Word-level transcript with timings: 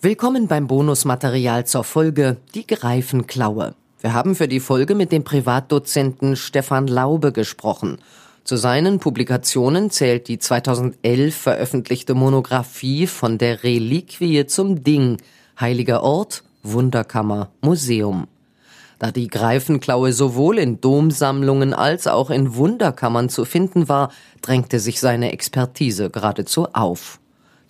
Willkommen 0.00 0.46
beim 0.46 0.68
Bonusmaterial 0.68 1.66
zur 1.66 1.82
Folge 1.82 2.36
Die 2.54 2.64
Greifenklaue. 2.64 3.74
Wir 4.00 4.12
haben 4.12 4.36
für 4.36 4.46
die 4.46 4.60
Folge 4.60 4.94
mit 4.94 5.10
dem 5.10 5.24
Privatdozenten 5.24 6.36
Stefan 6.36 6.86
Laube 6.86 7.32
gesprochen. 7.32 7.98
Zu 8.44 8.56
seinen 8.56 9.00
Publikationen 9.00 9.90
zählt 9.90 10.28
die 10.28 10.38
2011 10.38 11.34
veröffentlichte 11.34 12.14
Monographie 12.14 13.08
von 13.08 13.38
der 13.38 13.64
Reliquie 13.64 14.46
zum 14.46 14.84
Ding, 14.84 15.16
Heiliger 15.58 16.04
Ort, 16.04 16.44
Wunderkammer, 16.62 17.50
Museum. 17.60 18.28
Da 19.00 19.10
die 19.10 19.26
Greifenklaue 19.26 20.12
sowohl 20.12 20.58
in 20.58 20.80
Domsammlungen 20.80 21.74
als 21.74 22.06
auch 22.06 22.30
in 22.30 22.54
Wunderkammern 22.54 23.28
zu 23.30 23.44
finden 23.44 23.88
war, 23.88 24.12
drängte 24.42 24.78
sich 24.78 25.00
seine 25.00 25.32
Expertise 25.32 26.08
geradezu 26.08 26.68
auf. 26.72 27.18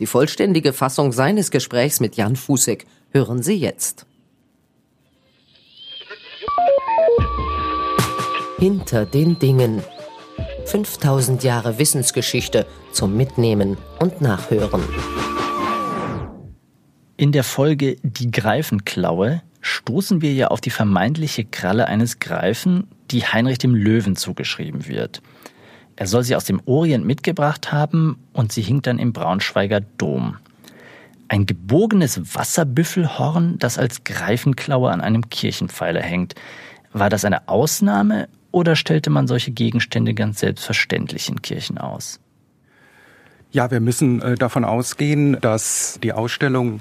Die 0.01 0.07
vollständige 0.07 0.73
Fassung 0.73 1.13
seines 1.13 1.51
Gesprächs 1.51 1.99
mit 2.01 2.17
Jan 2.17 2.37
Fußek 2.37 2.87
hören 3.11 3.43
Sie 3.43 3.57
jetzt. 3.57 4.07
Hinter 8.59 9.07
den 9.07 9.39
Dingen. 9.39 9.83
5000 10.67 11.43
Jahre 11.43 11.79
Wissensgeschichte 11.79 12.67
zum 12.93 13.17
Mitnehmen 13.17 13.77
und 13.99 14.21
Nachhören. 14.21 14.83
In 17.17 17.33
der 17.33 17.45
Folge 17.45 17.97
Die 18.03 18.31
Greifenklaue 18.31 19.43
stoßen 19.61 20.23
wir 20.23 20.33
ja 20.33 20.49
auf 20.49 20.61
die 20.61 20.71
vermeintliche 20.71 21.45
Kralle 21.45 21.87
eines 21.87 22.21
Greifen, 22.21 22.87
die 23.11 23.25
Heinrich 23.25 23.59
dem 23.59 23.75
Löwen 23.75 24.15
zugeschrieben 24.15 24.87
wird. 24.87 25.23
Er 25.99 26.07
soll 26.07 26.23
sie 26.23 26.37
aus 26.37 26.45
dem 26.45 26.63
Orient 26.65 27.05
mitgebracht 27.05 27.73
haben 27.73 28.21
und 28.33 28.53
sie 28.53 28.63
hing 28.63 28.83
dann 28.83 29.01
im 29.01 29.13
Braunschweiger 29.13 29.81
Dom. 29.81 30.37
Ein 31.27 31.45
gebogenes 31.45 32.37
Wasserbüffelhorn, 32.37 33.59
das 33.59 33.79
als 33.79 34.05
Greifenklaue 34.05 34.93
an 34.93 35.01
einem 35.01 35.29
Kirchenpfeiler 35.29 36.01
hängt. 36.01 36.37
War 36.93 37.11
das 37.11 37.25
eine 37.25 37.49
Ausnahme 37.49 38.29
oder 38.53 38.77
stellte 38.77 39.11
man 39.11 39.27
solche 39.27 39.51
Gegenstände 39.51 40.15
ganz 40.15 40.39
selbstverständlich 40.39 41.29
in 41.29 41.43
Kirchen 41.43 41.79
aus? 41.79 42.21
Ja, 43.51 43.73
wir 43.73 43.81
müssen 43.81 44.23
äh, 44.23 44.37
davon 44.37 44.65
ausgehen, 44.65 45.37
dass 45.41 45.99
die 46.01 46.13
Ausstellung 46.13 46.81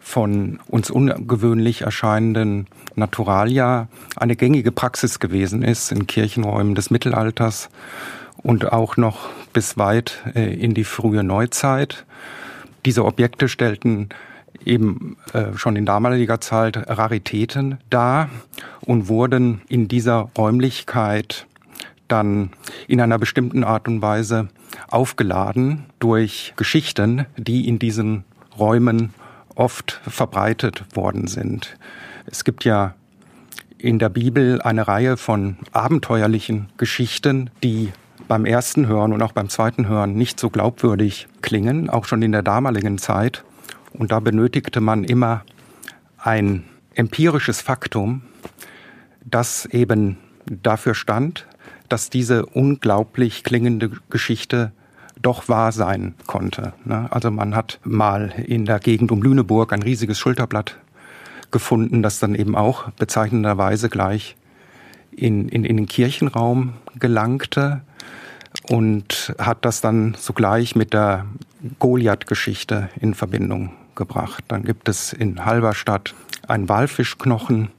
von 0.00 0.58
uns 0.66 0.90
ungewöhnlich 0.90 1.82
erscheinenden 1.82 2.66
Naturalia 2.96 3.86
eine 4.16 4.34
gängige 4.34 4.72
Praxis 4.72 5.20
gewesen 5.20 5.62
ist 5.62 5.92
in 5.92 6.08
Kirchenräumen 6.08 6.74
des 6.74 6.90
Mittelalters 6.90 7.68
und 8.46 8.72
auch 8.72 8.96
noch 8.96 9.28
bis 9.52 9.76
weit 9.76 10.22
äh, 10.36 10.54
in 10.54 10.72
die 10.72 10.84
frühe 10.84 11.24
Neuzeit. 11.24 12.06
Diese 12.84 13.04
Objekte 13.04 13.48
stellten 13.48 14.10
eben 14.64 15.16
äh, 15.32 15.56
schon 15.56 15.74
in 15.74 15.84
damaliger 15.84 16.40
Zeit 16.40 16.76
Raritäten 16.88 17.78
dar 17.90 18.30
und 18.82 19.08
wurden 19.08 19.62
in 19.68 19.88
dieser 19.88 20.30
Räumlichkeit 20.38 21.46
dann 22.06 22.50
in 22.86 23.00
einer 23.00 23.18
bestimmten 23.18 23.64
Art 23.64 23.88
und 23.88 24.00
Weise 24.00 24.48
aufgeladen 24.88 25.86
durch 25.98 26.54
Geschichten, 26.56 27.26
die 27.36 27.66
in 27.66 27.80
diesen 27.80 28.22
Räumen 28.56 29.12
oft 29.56 30.00
verbreitet 30.06 30.84
worden 30.94 31.26
sind. 31.26 31.76
Es 32.26 32.44
gibt 32.44 32.64
ja 32.64 32.94
in 33.76 33.98
der 33.98 34.08
Bibel 34.08 34.62
eine 34.62 34.86
Reihe 34.86 35.16
von 35.16 35.56
abenteuerlichen 35.72 36.68
Geschichten, 36.76 37.50
die 37.64 37.92
beim 38.28 38.44
ersten 38.44 38.86
Hören 38.86 39.12
und 39.12 39.22
auch 39.22 39.32
beim 39.32 39.48
zweiten 39.48 39.88
Hören 39.88 40.14
nicht 40.14 40.40
so 40.40 40.50
glaubwürdig 40.50 41.28
klingen, 41.42 41.90
auch 41.90 42.04
schon 42.04 42.22
in 42.22 42.32
der 42.32 42.42
damaligen 42.42 42.98
Zeit. 42.98 43.44
Und 43.92 44.12
da 44.12 44.20
benötigte 44.20 44.80
man 44.80 45.04
immer 45.04 45.42
ein 46.18 46.64
empirisches 46.94 47.60
Faktum, 47.60 48.22
das 49.24 49.66
eben 49.66 50.18
dafür 50.46 50.94
stand, 50.94 51.46
dass 51.88 52.10
diese 52.10 52.46
unglaublich 52.46 53.44
klingende 53.44 53.90
Geschichte 54.10 54.72
doch 55.22 55.48
wahr 55.48 55.72
sein 55.72 56.14
konnte. 56.26 56.72
Ne? 56.84 57.06
Also 57.10 57.30
man 57.30 57.54
hat 57.54 57.80
mal 57.84 58.32
in 58.46 58.64
der 58.64 58.80
Gegend 58.80 59.12
um 59.12 59.22
Lüneburg 59.22 59.72
ein 59.72 59.82
riesiges 59.82 60.18
Schulterblatt 60.18 60.76
gefunden, 61.50 62.02
das 62.02 62.18
dann 62.18 62.34
eben 62.34 62.56
auch 62.56 62.90
bezeichnenderweise 62.92 63.88
gleich 63.88 64.36
in, 65.10 65.48
in, 65.48 65.64
in 65.64 65.76
den 65.76 65.86
Kirchenraum 65.86 66.74
gelangte 66.98 67.82
und 68.68 69.34
hat 69.38 69.64
das 69.64 69.80
dann 69.80 70.14
sogleich 70.18 70.76
mit 70.76 70.92
der 70.92 71.26
Goliath-Geschichte 71.78 72.88
in 73.00 73.14
Verbindung 73.14 73.72
gebracht. 73.94 74.44
Dann 74.48 74.62
gibt 74.62 74.88
es 74.88 75.12
in 75.12 75.44
Halberstadt 75.44 76.14
einen 76.46 76.68
Walfischknochen, 76.68 77.70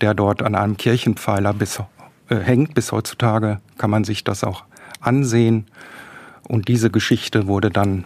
der 0.00 0.14
dort 0.14 0.42
an 0.42 0.54
einem 0.54 0.76
Kirchenpfeiler 0.76 1.52
bis, 1.52 1.80
äh, 2.28 2.36
hängt. 2.36 2.74
Bis 2.74 2.92
heutzutage 2.92 3.60
kann 3.78 3.90
man 3.90 4.04
sich 4.04 4.24
das 4.24 4.44
auch 4.44 4.64
ansehen. 5.00 5.66
Und 6.48 6.68
diese 6.68 6.90
Geschichte 6.90 7.46
wurde 7.46 7.70
dann 7.70 8.04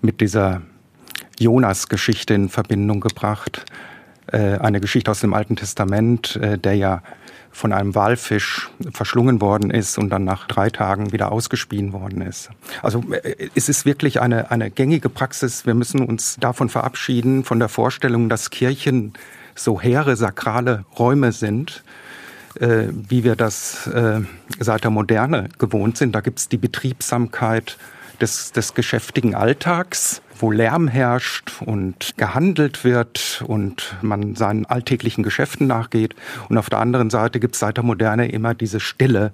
mit 0.00 0.20
dieser 0.20 0.62
Jonas-Geschichte 1.38 2.34
in 2.34 2.48
Verbindung 2.48 3.00
gebracht. 3.00 3.64
Äh, 4.26 4.58
eine 4.58 4.80
Geschichte 4.80 5.10
aus 5.10 5.20
dem 5.20 5.34
Alten 5.34 5.56
Testament, 5.56 6.36
äh, 6.36 6.58
der 6.58 6.74
ja 6.74 7.02
von 7.54 7.72
einem 7.72 7.94
Walfisch 7.94 8.68
verschlungen 8.92 9.40
worden 9.40 9.70
ist 9.70 9.96
und 9.96 10.10
dann 10.10 10.24
nach 10.24 10.46
drei 10.48 10.70
Tagen 10.70 11.12
wieder 11.12 11.32
ausgespien 11.32 11.92
worden 11.92 12.20
ist. 12.20 12.50
Also 12.82 13.02
äh, 13.22 13.48
es 13.54 13.68
ist 13.68 13.86
wirklich 13.86 14.20
eine, 14.20 14.50
eine 14.50 14.70
gängige 14.70 15.08
Praxis. 15.08 15.64
Wir 15.64 15.74
müssen 15.74 16.04
uns 16.04 16.36
davon 16.40 16.68
verabschieden, 16.68 17.44
von 17.44 17.60
der 17.60 17.68
Vorstellung, 17.68 18.28
dass 18.28 18.50
Kirchen 18.50 19.14
so 19.54 19.80
hehre, 19.80 20.16
sakrale 20.16 20.84
Räume 20.98 21.30
sind, 21.30 21.84
äh, 22.58 22.88
wie 22.90 23.22
wir 23.22 23.36
das 23.36 23.86
äh, 23.86 24.20
seit 24.58 24.82
der 24.82 24.90
Moderne 24.90 25.48
gewohnt 25.58 25.96
sind. 25.96 26.12
Da 26.12 26.20
gibt 26.20 26.40
es 26.40 26.48
die 26.48 26.58
Betriebsamkeit 26.58 27.78
des, 28.20 28.50
des 28.50 28.74
geschäftigen 28.74 29.36
Alltags 29.36 30.22
wo 30.38 30.50
Lärm 30.50 30.88
herrscht 30.88 31.62
und 31.64 32.14
gehandelt 32.16 32.84
wird 32.84 33.42
und 33.46 33.96
man 34.02 34.34
seinen 34.34 34.66
alltäglichen 34.66 35.22
Geschäften 35.22 35.66
nachgeht. 35.66 36.14
Und 36.48 36.58
auf 36.58 36.70
der 36.70 36.80
anderen 36.80 37.10
Seite 37.10 37.40
gibt 37.40 37.54
es 37.54 37.60
seit 37.60 37.76
der 37.76 37.84
Moderne 37.84 38.28
immer 38.30 38.54
diese 38.54 38.80
Stille 38.80 39.32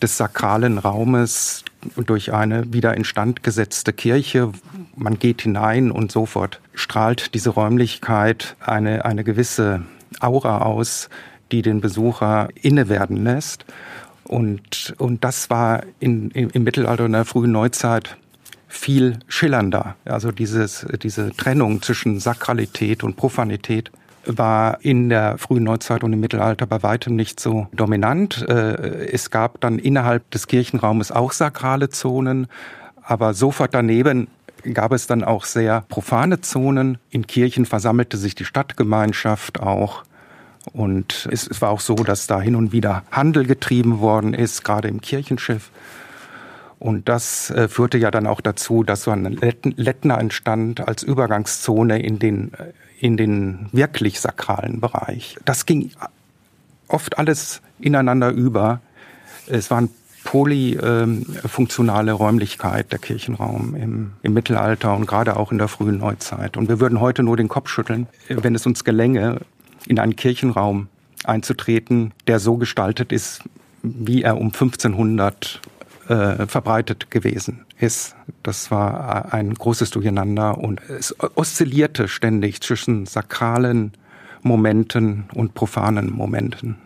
des 0.00 0.16
sakralen 0.16 0.78
Raumes 0.78 1.64
durch 1.96 2.32
eine 2.32 2.72
wieder 2.72 2.96
instand 2.96 3.42
gesetzte 3.42 3.92
Kirche. 3.92 4.52
Man 4.96 5.18
geht 5.18 5.42
hinein 5.42 5.90
und 5.90 6.12
sofort 6.12 6.60
strahlt 6.74 7.34
diese 7.34 7.50
Räumlichkeit 7.50 8.56
eine, 8.60 9.04
eine 9.04 9.24
gewisse 9.24 9.82
Aura 10.20 10.58
aus, 10.62 11.08
die 11.50 11.62
den 11.62 11.80
Besucher 11.80 12.48
inne 12.54 12.88
werden 12.88 13.24
lässt. 13.24 13.66
Und, 14.24 14.94
und 14.98 15.24
das 15.24 15.50
war 15.50 15.82
in, 16.00 16.30
im, 16.30 16.48
im 16.50 16.64
Mittelalter 16.64 17.04
und 17.04 17.12
der 17.12 17.24
frühen 17.24 17.52
Neuzeit 17.52 18.16
viel 18.72 19.18
schillernder. 19.28 19.96
Also 20.06 20.32
dieses, 20.32 20.86
diese 21.02 21.30
Trennung 21.36 21.82
zwischen 21.82 22.18
Sakralität 22.18 23.04
und 23.04 23.16
Profanität 23.16 23.92
war 24.24 24.82
in 24.82 25.10
der 25.10 25.36
frühen 25.36 25.64
Neuzeit 25.64 26.02
und 26.02 26.12
im 26.12 26.20
Mittelalter 26.20 26.66
bei 26.66 26.82
weitem 26.82 27.14
nicht 27.14 27.38
so 27.38 27.66
dominant. 27.72 28.46
Äh, 28.48 29.10
es 29.12 29.30
gab 29.30 29.60
dann 29.60 29.78
innerhalb 29.78 30.30
des 30.30 30.46
Kirchenraumes 30.46 31.12
auch 31.12 31.32
sakrale 31.32 31.90
Zonen, 31.90 32.46
aber 33.02 33.34
sofort 33.34 33.74
daneben 33.74 34.28
gab 34.72 34.92
es 34.92 35.06
dann 35.06 35.22
auch 35.22 35.44
sehr 35.44 35.84
profane 35.88 36.40
Zonen. 36.40 36.96
In 37.10 37.26
Kirchen 37.26 37.66
versammelte 37.66 38.16
sich 38.16 38.34
die 38.34 38.46
Stadtgemeinschaft 38.46 39.60
auch. 39.60 40.04
Und 40.72 41.28
es, 41.30 41.60
war 41.60 41.70
auch 41.70 41.80
so, 41.80 41.96
dass 41.96 42.26
da 42.26 42.40
hin 42.40 42.54
und 42.54 42.72
wieder 42.72 43.02
Handel 43.10 43.44
getrieben 43.44 44.00
worden 44.00 44.32
ist, 44.32 44.64
gerade 44.64 44.88
im 44.88 45.00
Kirchenschiff. 45.00 45.70
Und 46.82 47.08
das 47.08 47.48
äh, 47.50 47.68
führte 47.68 47.96
ja 47.96 48.10
dann 48.10 48.26
auch 48.26 48.40
dazu, 48.40 48.82
dass 48.82 49.04
so 49.04 49.12
ein 49.12 49.38
Lettner 49.76 50.18
entstand 50.18 50.80
als 50.80 51.04
Übergangszone 51.04 52.02
in 52.02 52.18
den, 52.18 52.52
äh, 52.54 52.72
in 52.98 53.16
den 53.16 53.68
wirklich 53.70 54.18
sakralen 54.18 54.80
Bereich. 54.80 55.38
Das 55.44 55.64
ging 55.64 55.92
oft 56.88 57.18
alles 57.18 57.62
ineinander 57.78 58.30
über. 58.30 58.80
Es 59.46 59.70
waren 59.70 59.90
polyfunktionale 60.24 62.10
Räumlichkeit, 62.10 62.90
der 62.90 62.98
Kirchenraum 62.98 63.76
im, 63.76 64.14
im 64.22 64.34
Mittelalter 64.34 64.96
und 64.96 65.06
gerade 65.06 65.36
auch 65.36 65.52
in 65.52 65.58
der 65.58 65.68
frühen 65.68 65.98
Neuzeit. 65.98 66.56
Und 66.56 66.68
wir 66.68 66.80
würden 66.80 66.98
heute 66.98 67.22
nur 67.22 67.36
den 67.36 67.48
Kopf 67.48 67.68
schütteln, 67.68 68.08
wenn 68.26 68.56
es 68.56 68.66
uns 68.66 68.82
gelänge, 68.82 69.38
in 69.86 70.00
einen 70.00 70.16
Kirchenraum 70.16 70.88
einzutreten, 71.22 72.10
der 72.26 72.40
so 72.40 72.56
gestaltet 72.56 73.12
ist, 73.12 73.42
wie 73.84 74.22
er 74.22 74.36
um 74.36 74.48
1500 74.48 75.60
äh, 76.12 76.46
verbreitet 76.46 77.10
gewesen 77.10 77.64
ist. 77.78 78.14
Das 78.42 78.70
war 78.70 79.32
ein 79.32 79.54
großes 79.54 79.90
Durcheinander 79.90 80.58
und 80.58 80.80
es 80.90 81.16
oszillierte 81.36 82.06
ständig 82.06 82.60
zwischen 82.60 83.06
sakralen 83.06 83.92
Momenten 84.42 85.24
und 85.32 85.54
profanen 85.54 86.10
Momenten. 86.12 86.76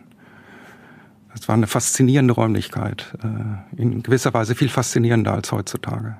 Es 1.33 1.47
war 1.47 1.55
eine 1.55 1.67
faszinierende 1.67 2.33
Räumlichkeit, 2.33 3.13
äh, 3.21 3.81
in 3.81 4.01
gewisser 4.01 4.33
Weise 4.33 4.55
viel 4.55 4.69
faszinierender 4.69 5.33
als 5.33 5.51
heutzutage. 5.51 6.15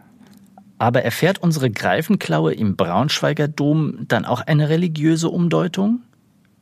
Aber 0.77 1.03
erfährt 1.03 1.39
unsere 1.39 1.71
Greifenklaue 1.71 2.53
im 2.53 2.75
Braunschweiger 2.75 3.47
Dom 3.47 4.05
dann 4.07 4.25
auch 4.25 4.41
eine 4.41 4.69
religiöse 4.69 5.29
Umdeutung? 5.29 6.01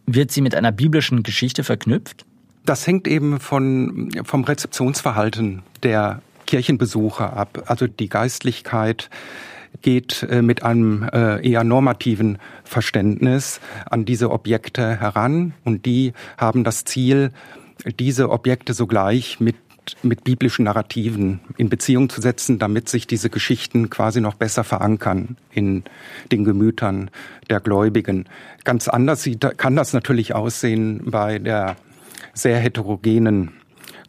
Wird 0.05 0.31
sie 0.31 0.41
mit 0.41 0.53
einer 0.53 0.71
biblischen 0.71 1.23
Geschichte 1.23 1.63
verknüpft? 1.63 2.25
Das 2.65 2.87
hängt 2.87 3.07
eben 3.07 3.39
von, 3.39 4.11
vom 4.23 4.43
Rezeptionsverhalten 4.43 5.63
der 5.83 6.21
Kirchenbesucher 6.45 7.35
ab. 7.35 7.63
Also 7.67 7.87
die 7.87 8.09
Geistlichkeit 8.09 9.09
geht 9.81 10.23
äh, 10.23 10.41
mit 10.41 10.63
einem 10.63 11.03
äh, 11.11 11.47
eher 11.47 11.63
normativen 11.63 12.37
Verständnis 12.63 13.59
an 13.89 14.05
diese 14.05 14.31
Objekte 14.31 14.99
heran 14.99 15.53
und 15.63 15.85
die 15.85 16.13
haben 16.37 16.63
das 16.63 16.85
Ziel, 16.85 17.31
diese 17.99 18.29
Objekte 18.29 18.73
sogleich 18.73 19.39
mit 19.39 19.55
mit 20.01 20.23
biblischen 20.23 20.65
Narrativen 20.65 21.41
in 21.57 21.69
Beziehung 21.69 22.09
zu 22.09 22.21
setzen, 22.21 22.57
damit 22.57 22.89
sich 22.89 23.05
diese 23.05 23.29
Geschichten 23.29 23.91
quasi 23.91 24.19
noch 24.21 24.33
besser 24.33 24.63
verankern 24.63 25.37
in 25.51 25.83
den 26.31 26.43
Gemütern 26.43 27.11
der 27.51 27.59
Gläubigen. 27.59 28.25
Ganz 28.63 28.87
anders 28.87 29.29
kann 29.57 29.75
das 29.75 29.93
natürlich 29.93 30.33
aussehen 30.33 31.01
bei 31.05 31.37
der 31.37 31.75
sehr 32.33 32.57
heterogenen 32.57 33.53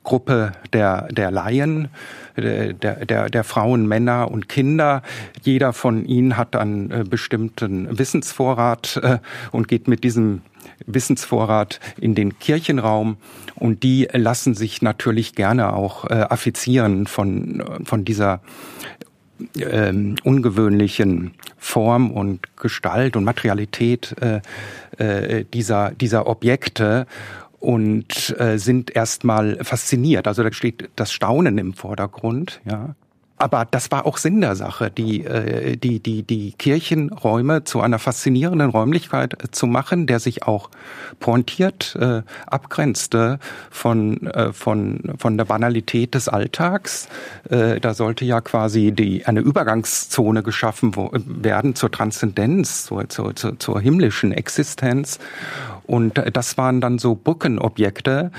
Gruppe 0.02 0.52
der, 0.72 1.08
der 1.10 1.30
Laien, 1.30 1.88
der, 2.36 3.04
der, 3.04 3.30
der 3.30 3.44
Frauen, 3.44 3.86
Männer 3.86 4.30
und 4.30 4.48
Kinder. 4.48 5.02
Jeder 5.42 5.72
von 5.72 6.04
ihnen 6.04 6.36
hat 6.36 6.56
einen 6.56 6.90
äh, 6.90 7.04
bestimmten 7.08 7.98
Wissensvorrat 7.98 9.00
äh, 9.02 9.18
und 9.52 9.68
geht 9.68 9.88
mit 9.88 10.04
diesem 10.04 10.42
Wissensvorrat 10.86 11.80
in 12.00 12.14
den 12.14 12.38
Kirchenraum 12.38 13.16
und 13.54 13.82
die 13.82 14.08
lassen 14.12 14.54
sich 14.54 14.82
natürlich 14.82 15.34
gerne 15.34 15.72
auch 15.72 16.04
äh, 16.04 16.14
affizieren 16.14 17.06
von, 17.06 17.64
von 17.84 18.04
dieser 18.04 18.40
ähm, 19.58 20.16
ungewöhnlichen 20.24 21.32
Form 21.58 22.10
und 22.10 22.56
Gestalt 22.56 23.16
und 23.16 23.24
Materialität 23.24 24.14
äh, 24.20 24.40
äh, 24.98 25.44
dieser, 25.52 25.90
dieser 25.92 26.26
Objekte 26.26 27.06
und 27.58 28.34
äh, 28.38 28.58
sind 28.58 28.94
erstmal 28.94 29.62
fasziniert. 29.64 30.26
Also 30.28 30.42
da 30.42 30.52
steht 30.52 30.90
das 30.96 31.12
Staunen 31.12 31.58
im 31.58 31.74
Vordergrund, 31.74 32.60
ja. 32.64 32.94
Aber 33.38 33.66
das 33.70 33.90
war 33.90 34.06
auch 34.06 34.16
Sinn 34.16 34.40
der 34.40 34.56
Sache, 34.56 34.90
die, 34.90 35.24
äh, 35.24 35.76
die, 35.76 36.00
die, 36.00 36.22
die 36.22 36.52
Kirchenräume 36.52 37.64
zu 37.64 37.82
einer 37.82 37.98
faszinierenden 37.98 38.70
Räumlichkeit 38.70 39.44
äh, 39.44 39.50
zu 39.50 39.66
machen, 39.66 40.06
der 40.06 40.20
sich 40.20 40.44
auch 40.44 40.70
pointiert 41.20 41.96
äh, 42.00 42.22
abgrenzte 42.46 43.38
von, 43.70 44.26
äh, 44.28 44.54
von, 44.54 45.12
von 45.18 45.36
der 45.36 45.44
Banalität 45.44 46.14
des 46.14 46.28
Alltags. 46.28 47.08
Äh, 47.50 47.78
da 47.78 47.92
sollte 47.92 48.24
ja 48.24 48.40
quasi 48.40 48.92
die, 48.92 49.26
eine 49.26 49.40
Übergangszone 49.40 50.42
geschaffen 50.42 50.96
wo, 50.96 51.10
werden 51.12 51.74
zur 51.74 51.90
Transzendenz, 51.90 52.86
zur, 52.86 53.10
zur, 53.10 53.36
zur, 53.36 53.58
zur 53.58 53.80
himmlischen 53.82 54.32
Existenz. 54.32 55.18
Und 55.86 56.20
das 56.32 56.58
waren 56.58 56.80
dann 56.80 56.98
so 56.98 57.14
Brückenobjekte, 57.14 58.32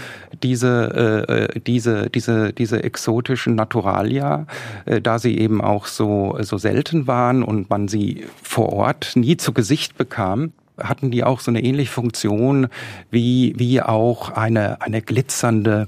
diese, 0.44 1.48
äh, 1.56 1.60
diese, 1.60 2.10
diese, 2.10 2.52
diese 2.54 2.84
exotischen 2.84 3.56
Naturalia, 3.56 4.46
äh, 4.86 5.02
da 5.02 5.18
sie 5.18 5.38
eben 5.38 5.62
auch 5.62 5.86
so, 5.86 6.38
so 6.42 6.58
selten 6.58 7.08
waren 7.08 7.44
und 7.44 7.70
man 7.70 7.88
sie 7.88 8.26
vor 8.44 8.74
Ort 8.74 9.14
nie 9.16 9.38
zu 9.38 9.54
Gesicht 9.54 9.98
bekam 9.98 10.52
hatten 10.80 11.10
die 11.10 11.24
auch 11.24 11.40
so 11.40 11.50
eine 11.50 11.64
ähnliche 11.64 11.92
Funktion 11.92 12.68
wie, 13.10 13.54
wie 13.58 13.82
auch 13.82 14.30
eine, 14.30 14.80
eine 14.82 15.02
glitzernde 15.02 15.88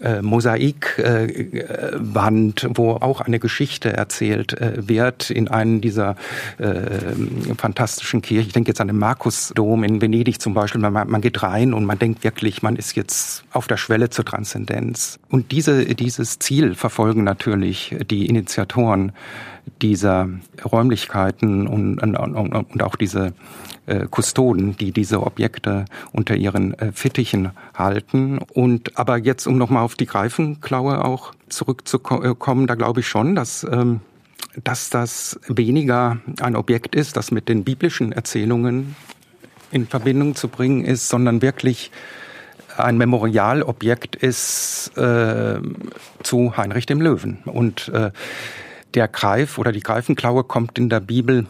äh, 0.00 0.22
Mosaikwand, 0.22 2.64
äh, 2.64 2.68
wo 2.74 2.92
auch 2.92 3.20
eine 3.20 3.38
Geschichte 3.38 3.92
erzählt 3.92 4.60
äh, 4.60 4.88
wird 4.88 5.30
in 5.30 5.48
einem 5.48 5.80
dieser 5.80 6.16
äh, 6.58 6.82
fantastischen 7.56 8.22
Kirchen. 8.22 8.48
Ich 8.48 8.52
denke 8.52 8.70
jetzt 8.70 8.80
an 8.80 8.88
den 8.88 8.98
Markusdom 8.98 9.84
in 9.84 10.00
Venedig 10.00 10.40
zum 10.40 10.54
Beispiel. 10.54 10.80
Man, 10.80 10.92
man 10.92 11.20
geht 11.20 11.42
rein 11.42 11.74
und 11.74 11.84
man 11.84 11.98
denkt 11.98 12.24
wirklich, 12.24 12.62
man 12.62 12.76
ist 12.76 12.96
jetzt 12.96 13.44
auf 13.52 13.66
der 13.66 13.76
Schwelle 13.76 14.10
zur 14.10 14.24
Transzendenz. 14.24 15.18
Und 15.28 15.52
diese, 15.52 15.84
dieses 15.84 16.38
Ziel 16.38 16.74
verfolgen 16.74 17.24
natürlich 17.24 17.94
die 18.10 18.26
Initiatoren 18.26 19.12
dieser 19.82 20.28
Räumlichkeiten 20.64 21.66
und, 21.66 21.98
und, 21.98 22.16
und 22.54 22.82
auch 22.82 22.96
diese 22.96 23.32
äh, 23.86 24.06
Kustoden, 24.06 24.76
die 24.76 24.92
diese 24.92 25.22
Objekte 25.22 25.84
unter 26.12 26.36
ihren 26.36 26.78
äh, 26.78 26.92
Fittichen 26.92 27.50
halten. 27.74 28.38
Und 28.38 28.98
aber 28.98 29.18
jetzt, 29.18 29.46
um 29.46 29.58
nochmal 29.58 29.82
auf 29.82 29.94
die 29.94 30.06
Greifenklaue 30.06 31.04
auch 31.04 31.34
zurückzukommen, 31.48 32.66
da 32.66 32.74
glaube 32.74 33.00
ich 33.00 33.08
schon, 33.08 33.34
dass 33.34 33.64
ähm, 33.70 34.00
dass 34.62 34.90
das 34.90 35.38
weniger 35.48 36.18
ein 36.40 36.54
Objekt 36.54 36.94
ist, 36.94 37.16
das 37.16 37.30
mit 37.30 37.48
den 37.48 37.64
biblischen 37.64 38.12
Erzählungen 38.12 38.94
in 39.72 39.86
Verbindung 39.86 40.36
zu 40.36 40.48
bringen 40.48 40.84
ist, 40.84 41.08
sondern 41.08 41.42
wirklich 41.42 41.90
ein 42.76 42.96
Memorialobjekt 42.96 44.16
ist 44.16 44.96
äh, 44.96 45.60
zu 46.22 46.56
Heinrich 46.56 46.86
dem 46.86 47.00
Löwen. 47.00 47.38
Und 47.44 47.88
äh, 47.88 48.10
der 48.94 49.08
Greif 49.08 49.58
oder 49.58 49.72
die 49.72 49.80
Greifenklaue 49.80 50.44
kommt 50.44 50.78
in 50.78 50.88
der 50.88 51.00
Bibel 51.00 51.46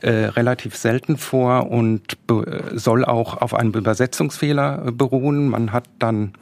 äh, 0.00 0.26
relativ 0.26 0.76
selten 0.76 1.16
vor 1.16 1.70
und 1.70 2.18
soll 2.72 3.04
auch 3.04 3.40
auf 3.40 3.54
einem 3.54 3.72
Übersetzungsfehler 3.72 4.86
äh, 4.86 4.90
beruhen. 4.90 5.48
Man 5.48 5.72
hat 5.72 5.84
dann 5.98 6.34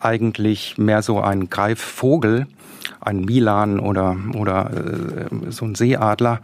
eigentlich 0.00 0.78
mehr 0.78 1.02
so 1.02 1.20
einen 1.20 1.50
Greifvogel, 1.50 2.46
ein 3.00 3.24
Milan 3.24 3.80
oder, 3.80 4.16
oder 4.34 4.70
äh, 4.72 5.50
so 5.50 5.64
ein 5.64 5.74
Seeadler, 5.74 6.40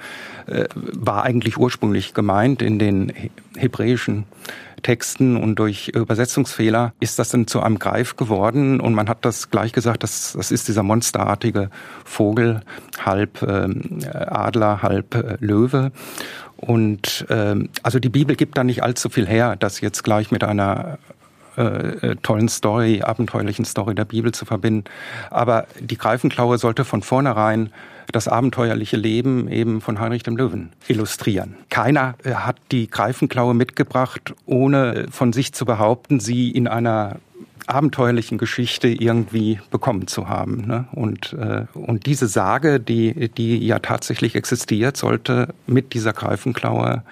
äh, 0.46 0.64
war 0.74 1.24
eigentlich 1.24 1.58
ursprünglich 1.58 2.14
gemeint 2.14 2.62
in 2.62 2.78
den 2.78 3.12
hebräischen 3.56 4.24
Texten 4.82 5.36
und 5.36 5.56
durch 5.56 5.88
Übersetzungsfehler 5.88 6.92
ist 7.00 7.18
das 7.18 7.30
dann 7.30 7.46
zu 7.46 7.60
einem 7.60 7.78
Greif 7.78 8.16
geworden 8.16 8.80
und 8.80 8.94
man 8.94 9.08
hat 9.08 9.24
das 9.24 9.50
gleich 9.50 9.72
gesagt, 9.72 10.02
das, 10.02 10.34
das 10.36 10.52
ist 10.52 10.68
dieser 10.68 10.82
monsterartige 10.82 11.70
Vogel, 12.04 12.60
halb 13.04 13.42
äh, 13.42 13.68
Adler, 14.12 14.82
halb 14.82 15.14
äh, 15.14 15.36
Löwe. 15.40 15.92
Und 16.56 17.26
ähm, 17.28 17.68
also 17.82 17.98
die 17.98 18.08
Bibel 18.08 18.36
gibt 18.36 18.56
da 18.56 18.64
nicht 18.64 18.82
allzu 18.82 19.08
viel 19.08 19.26
her, 19.26 19.56
das 19.56 19.80
jetzt 19.80 20.04
gleich 20.04 20.30
mit 20.30 20.44
einer 20.44 20.98
äh, 21.56 21.62
äh, 21.62 22.16
tollen 22.22 22.48
Story, 22.48 23.02
abenteuerlichen 23.02 23.64
Story 23.64 23.94
der 23.94 24.04
Bibel 24.04 24.32
zu 24.32 24.44
verbinden. 24.44 24.84
Aber 25.30 25.66
die 25.80 25.96
Greifenklaue 25.96 26.58
sollte 26.58 26.84
von 26.84 27.02
vornherein 27.02 27.70
das 28.12 28.28
abenteuerliche 28.28 28.96
Leben 28.96 29.48
eben 29.48 29.80
von 29.80 29.98
Heinrich 29.98 30.22
dem 30.22 30.36
Löwen 30.36 30.70
illustrieren. 30.88 31.56
Keiner 31.70 32.14
äh, 32.24 32.34
hat 32.34 32.56
die 32.72 32.88
Greifenklaue 32.88 33.54
mitgebracht, 33.54 34.34
ohne 34.44 35.06
von 35.10 35.32
sich 35.32 35.52
zu 35.52 35.64
behaupten, 35.64 36.20
sie 36.20 36.50
in 36.50 36.68
einer 36.68 37.16
abenteuerlichen 37.66 38.38
Geschichte 38.38 38.88
irgendwie 38.88 39.60
bekommen 39.70 40.06
zu 40.06 40.28
haben. 40.28 40.66
Ne? 40.66 40.86
Und, 40.92 41.32
äh, 41.32 41.64
und 41.74 42.06
diese 42.06 42.28
Sage, 42.28 42.78
die, 42.78 43.28
die 43.30 43.66
ja 43.66 43.80
tatsächlich 43.80 44.36
existiert, 44.36 44.96
sollte 44.96 45.48
mit 45.66 45.92
dieser 45.92 46.12
Greifenklaue 46.12 47.02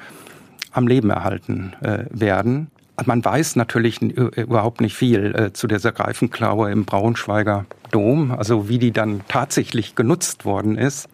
am 0.71 0.87
Leben 0.87 1.11
erhalten 1.11 1.73
äh, 1.81 2.05
werden. 2.11 2.69
Man 3.05 3.25
weiß 3.25 3.57
natürlich 3.57 4.01
überhaupt 4.01 4.81
nicht 4.81 4.95
viel 4.95 5.35
äh, 5.35 5.53
zu 5.53 5.67
dieser 5.67 5.93
Greifenklaue 5.93 6.71
im 6.71 6.85
Braunschweiger 6.85 7.67
Dom, 7.91 8.31
also 8.31 8.69
wie 8.69 8.79
die 8.79 8.93
dann 8.93 9.23
tatsächlich 9.29 9.95
genutzt 9.95 10.45
worden 10.45 10.79
ist. 10.79 11.09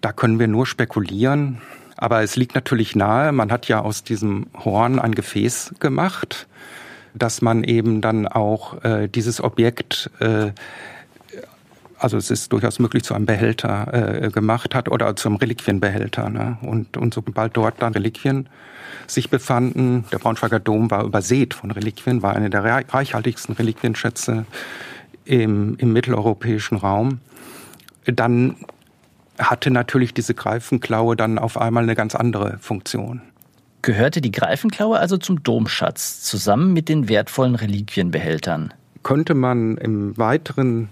Da 0.00 0.12
können 0.12 0.38
wir 0.38 0.48
nur 0.48 0.66
spekulieren. 0.66 1.60
Aber 1.96 2.22
es 2.22 2.36
liegt 2.36 2.54
natürlich 2.54 2.96
nahe, 2.96 3.30
man 3.32 3.52
hat 3.52 3.68
ja 3.68 3.80
aus 3.80 4.04
diesem 4.04 4.46
Horn 4.64 4.98
ein 4.98 5.14
Gefäß 5.14 5.74
gemacht 5.80 6.48
dass 7.14 7.42
man 7.42 7.64
eben 7.64 8.00
dann 8.00 8.26
auch 8.26 8.82
äh, 8.82 9.08
dieses 9.08 9.42
Objekt 9.42 10.10
äh, 10.20 10.50
also 11.96 12.18
es 12.18 12.30
ist 12.30 12.52
durchaus 12.52 12.80
möglich, 12.80 13.02
zu 13.02 13.14
einem 13.14 13.24
Behälter 13.24 14.24
äh, 14.24 14.28
gemacht 14.28 14.74
hat 14.74 14.90
oder 14.90 15.16
zu 15.16 15.28
einem 15.28 15.36
Reliquienbehälter. 15.36 16.28
Ne? 16.28 16.58
Und, 16.60 16.98
und 16.98 17.14
sobald 17.14 17.56
dort 17.56 17.80
dann 17.80 17.94
Reliquien 17.94 18.48
sich 19.06 19.30
befanden, 19.30 20.04
der 20.12 20.18
Braunschweiger 20.18 20.60
Dom 20.60 20.90
war 20.90 21.04
übersät 21.04 21.54
von 21.54 21.70
Reliquien, 21.70 22.22
war 22.22 22.34
eine 22.34 22.50
der 22.50 22.64
reichhaltigsten 22.64 23.54
Reliquienschätze 23.54 24.46
im, 25.24 25.76
im 25.78 25.92
mitteleuropäischen 25.92 26.76
Raum, 26.76 27.20
dann 28.06 28.56
hatte 29.38 29.70
natürlich 29.70 30.14
diese 30.14 30.34
Greifenklaue 30.34 31.16
dann 31.16 31.38
auf 31.38 31.58
einmal 31.58 31.82
eine 31.82 31.94
ganz 31.94 32.14
andere 32.14 32.58
Funktion. 32.60 33.22
Gehörte 33.82 34.20
die 34.20 34.32
Greifenklaue 34.32 34.98
also 34.98 35.16
zum 35.18 35.42
Domschatz 35.42 36.22
zusammen 36.22 36.72
mit 36.72 36.88
den 36.88 37.08
wertvollen 37.08 37.54
Reliquienbehältern? 37.54 38.72
Könnte 39.02 39.34
man 39.34 39.76
im 39.76 40.16
weiteren 40.16 40.88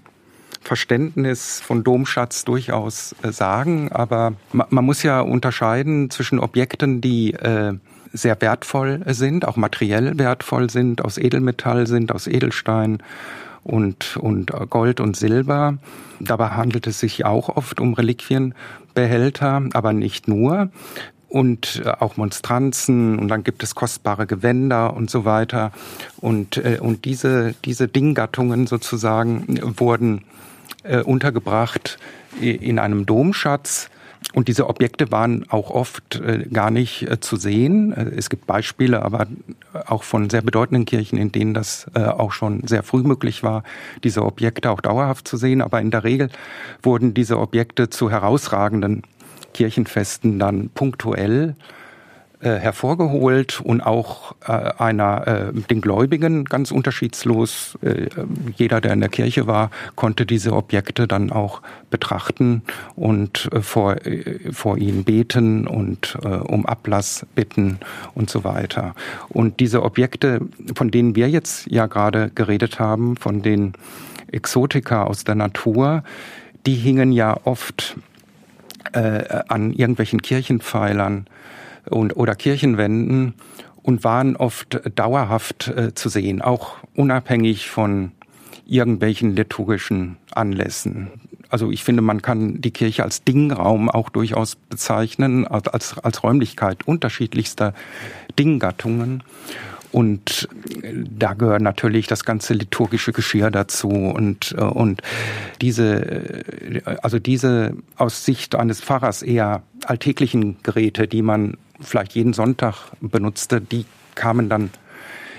Verständnis 0.61 1.61
von 1.61 1.85
Domschatz 1.85 2.45
durchaus 2.45 3.15
äh, 3.23 3.33
sagen, 3.33 3.91
aber 3.91 4.35
man 4.53 4.85
muss 4.85 5.03
ja 5.03 5.21
unterscheiden 5.21 6.11
zwischen 6.11 6.39
Objekten, 6.39 7.01
die 7.01 7.33
äh, 7.33 7.75
sehr 8.12 8.40
wertvoll 8.40 9.00
sind, 9.07 9.47
auch 9.47 9.57
materiell 9.57 10.19
wertvoll 10.19 10.71
sind, 10.71 11.04
aus 11.04 11.19
Edelmetall 11.19 11.87
sind, 11.87 12.12
aus 12.12 12.26
Edelstein 12.26 12.99
und, 13.64 14.16
und 14.16 14.52
Gold 14.71 15.00
und 15.00 15.16
Silber. 15.16 15.78
Dabei 16.21 16.50
handelt 16.50 16.87
es 16.87 17.00
sich 17.00 17.25
auch 17.25 17.49
oft 17.49 17.81
um 17.81 17.95
Reliquienbehälter, 17.95 19.62
aber 19.73 19.92
nicht 19.92 20.28
nur 20.28 20.71
und 21.33 21.83
äh, 21.85 21.88
auch 21.88 22.19
Monstranzen 22.19 23.19
und 23.19 23.28
dann 23.28 23.42
gibt 23.42 23.62
es 23.62 23.75
kostbare 23.75 24.26
Gewänder 24.26 24.95
und 24.95 25.11
so 25.11 25.25
weiter. 25.25 25.73
Und, 26.21 26.59
äh, 26.59 26.78
und 26.81 27.07
diese, 27.07 27.54
diese 27.64 27.88
Dinggattungen 27.88 28.66
sozusagen 28.66 29.59
wurden 29.78 30.25
äh, 30.85 30.99
untergebracht 31.00 31.99
in 32.40 32.78
einem 32.78 33.07
Domschatz. 33.07 33.88
Und 34.35 34.49
diese 34.49 34.69
Objekte 34.69 35.11
waren 35.11 35.49
auch 35.50 35.71
oft 35.71 36.17
äh, 36.17 36.47
gar 36.50 36.71
nicht 36.71 37.02
äh, 37.02 37.21
zu 37.21 37.37
sehen. 37.37 37.93
Äh, 37.93 38.12
es 38.17 38.31
gibt 38.31 38.47
Beispiele, 38.47 39.02
aber 39.02 39.26
auch 39.87 40.02
von 40.02 40.31
sehr 40.31 40.43
bedeutenden 40.43 40.87
Kirchen, 40.87 41.19
in 41.19 41.33
denen 41.33 41.55
das 41.55 41.87
auch 41.95 42.33
schon 42.33 42.67
sehr 42.67 42.83
früh 42.83 43.02
möglich 43.02 43.43
war, 43.43 43.62
diese 44.05 44.23
Objekte 44.23 44.71
auch 44.71 44.81
dauerhaft 44.81 45.26
zu 45.26 45.37
sehen. 45.37 45.62
Aber 45.62 45.81
in 45.81 45.91
der 45.91 46.05
Regel 46.05 46.29
wurden 46.83 47.14
diese 47.14 47.38
Objekte 47.38 47.88
zu 47.88 48.11
herausragenden 48.11 49.02
Kirchenfesten 49.55 50.38
dann 50.38 50.69
punktuell 50.71 51.55
äh, 52.43 52.59
hervorgeholt 52.59 53.61
und 53.61 53.83
auch 53.83 54.35
äh, 54.47 54.53
einer 54.53 55.27
äh, 55.29 55.53
den 55.53 55.81
Gläubigen 55.81 56.45
ganz 56.45 56.73
unterschiedslos. 56.73 57.79
Äh, 57.83 58.09
jeder, 58.57 58.81
der 58.81 58.93
in 58.95 59.01
der 59.01 59.09
Kirche 59.09 59.47
war, 59.47 59.71
konnte 59.95 60.27
diese 60.27 60.53
Objekte 60.53 61.07
dann 61.07 61.31
auch 61.31 61.63
betrachten 61.91 62.63
und 62.97 63.49
äh, 63.53 63.63
vor 63.63 64.05
äh, 64.05 64.53
vor 64.53 64.77
ihnen 64.77 65.05
beten 65.05 65.69
und 65.69 66.19
äh, 66.25 66.29
um 66.29 66.67
Ablass 66.67 67.25
bitten 67.37 67.79
und 68.15 68.29
so 68.29 68.43
weiter. 68.43 68.97
Und 69.29 69.61
diese 69.61 69.85
Objekte, 69.85 70.41
von 70.75 70.91
denen 70.91 71.15
wir 71.15 71.31
jetzt 71.31 71.71
ja 71.71 71.87
gerade 71.87 72.33
geredet 72.35 72.81
haben, 72.81 73.17
von 73.17 73.43
den 73.43 73.75
Exotika 74.33 75.05
aus 75.05 75.23
der 75.23 75.37
Natur, 75.37 76.03
die 76.67 76.75
hingen 76.75 77.13
ja 77.13 77.37
oft 77.45 77.97
äh, 78.95 79.43
an 79.47 79.73
irgendwelchen 79.73 80.23
Kirchenpfeilern 80.23 81.27
und, 81.89 82.17
oder 82.17 82.35
Kirchenwänden 82.35 83.35
und 83.83 84.05
waren 84.05 84.37
oft 84.37 84.81
dauerhaft 84.95 85.69
äh, 85.69 85.95
zu 85.95 86.09
sehen, 86.09 86.41
auch 86.43 86.77
unabhängig 86.95 87.69
von 87.69 88.12
irgendwelchen 88.65 89.35
liturgischen 89.37 90.17
Anlässen. 90.31 91.11
Also 91.49 91.71
ich 91.71 91.85
finde, 91.85 92.01
man 92.01 92.23
kann 92.23 92.61
die 92.62 92.71
Kirche 92.71 93.03
als 93.03 93.25
Dingraum 93.25 93.91
auch 93.91 94.09
durchaus 94.09 94.55
bezeichnen, 94.55 95.47
als, 95.47 95.99
als 95.99 96.23
Räumlichkeit 96.23 96.87
unterschiedlichster 96.87 97.75
Dinggattungen. 98.39 99.23
Und 99.91 100.49
da 100.83 101.35
gehört 101.35 101.61
natürlich 101.61 102.07
das 102.07 102.25
ganze 102.25 102.55
liturgische 102.55 103.12
Geschirr 103.12 103.51
dazu 103.51 103.91
und, 103.91 104.55
äh, 104.57 104.62
und 104.62 105.03
diese, 105.61 105.97
äh, 105.97 106.81
also 107.03 107.19
diese 107.19 107.77
aus 107.97 108.25
Sicht 108.25 108.55
eines 108.55 108.81
Pfarrers 108.81 109.23
eher 109.23 109.62
alltäglichen 109.85 110.57
Geräte, 110.62 111.07
die 111.07 111.21
man 111.21 111.59
vielleicht 111.83 112.15
jeden 112.15 112.33
Sonntag 112.33 112.93
benutzte, 113.01 113.61
die 113.61 113.85
kamen 114.15 114.49
dann 114.49 114.71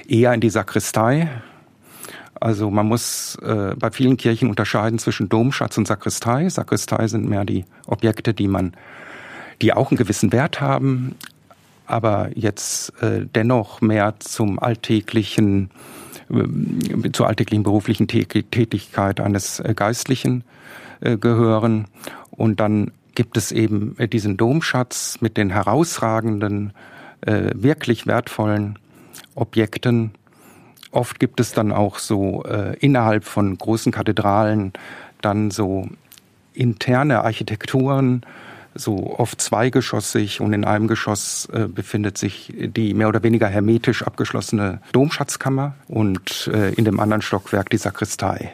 eher 0.08 0.34
in 0.34 0.42
die 0.42 0.50
Sakristei. 0.50 1.30
Also 2.40 2.70
man 2.70 2.88
muss 2.88 3.36
äh, 3.42 3.74
bei 3.78 3.92
vielen 3.92 4.18
Kirchen 4.18 4.50
unterscheiden 4.50 5.00
zwischen 5.00 5.30
Domschatz 5.30 5.78
und 5.78 5.88
Sakristei. 5.88 6.50
Sakristei 6.50 7.08
sind 7.08 7.28
mehr 7.28 7.46
die 7.46 7.66
Objekte, 7.88 8.34
die 8.34 8.48
man, 8.48 8.74
die 9.62 9.74
auch 9.74 9.92
einen 9.92 9.98
gewissen 9.98 10.32
Wert 10.34 10.60
haben, 10.60 11.16
aber 11.86 12.30
jetzt 12.36 13.02
äh, 13.02 13.26
dennoch 13.34 13.82
mehr 13.82 14.16
zum 14.20 14.60
alltäglichen, 14.60 15.70
äh, 16.30 17.12
zur 17.12 17.28
alltäglichen 17.28 17.64
beruflichen 17.64 18.08
Tätigkeit 18.08 19.22
eines 19.22 19.60
äh, 19.60 19.74
Geistlichen 19.74 20.44
äh, 21.00 21.18
gehören. 21.18 21.86
Und 22.32 22.60
dann 22.60 22.92
gibt 23.16 23.38
es 23.38 23.52
eben 23.52 23.96
äh, 23.98 24.08
diesen 24.08 24.38
Domschatz 24.38 25.18
mit 25.22 25.38
den 25.38 25.50
herausragenden, 25.50 26.74
äh, 27.22 27.52
wirklich 27.54 28.08
wertvollen 28.08 28.80
Objekten. 29.36 30.12
Oft 30.92 31.20
gibt 31.20 31.40
es 31.40 31.54
dann 31.54 31.72
auch 31.72 31.98
so 31.98 32.44
äh, 32.44 32.78
innerhalb 32.80 33.24
von 33.26 33.58
großen 33.58 33.92
Kathedralen 33.92 34.74
dann 35.22 35.52
so 35.52 35.88
interne 36.54 37.24
Architekturen, 37.24 38.22
so 38.76 39.18
oft 39.18 39.40
zweigeschossig 39.42 40.42
und 40.42 40.54
in 40.54 40.66
einem 40.66 40.88
Geschoss 40.88 41.48
äh, 41.54 41.68
befindet 41.68 42.18
sich 42.18 42.54
die 42.58 42.94
mehr 42.94 43.08
oder 43.08 43.24
weniger 43.24 43.48
hermetisch 43.48 44.04
abgeschlossene 44.04 44.82
Domschatzkammer 44.92 45.76
und 45.88 46.50
äh, 46.54 46.74
in 46.74 46.86
dem 46.86 47.00
anderen 47.00 47.22
Stockwerk 47.22 47.70
die 47.70 47.78
Sakristei. 47.78 48.52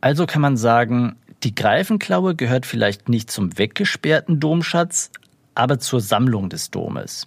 Also 0.00 0.26
kann 0.26 0.40
man 0.40 0.56
sagen, 0.56 1.16
die 1.42 1.54
Greifenklaue 1.54 2.34
gehört 2.34 2.66
vielleicht 2.66 3.08
nicht 3.08 3.30
zum 3.30 3.56
weggesperrten 3.58 4.40
Domschatz, 4.40 5.10
aber 5.54 5.78
zur 5.78 6.00
Sammlung 6.00 6.50
des 6.50 6.70
Domes. 6.70 7.26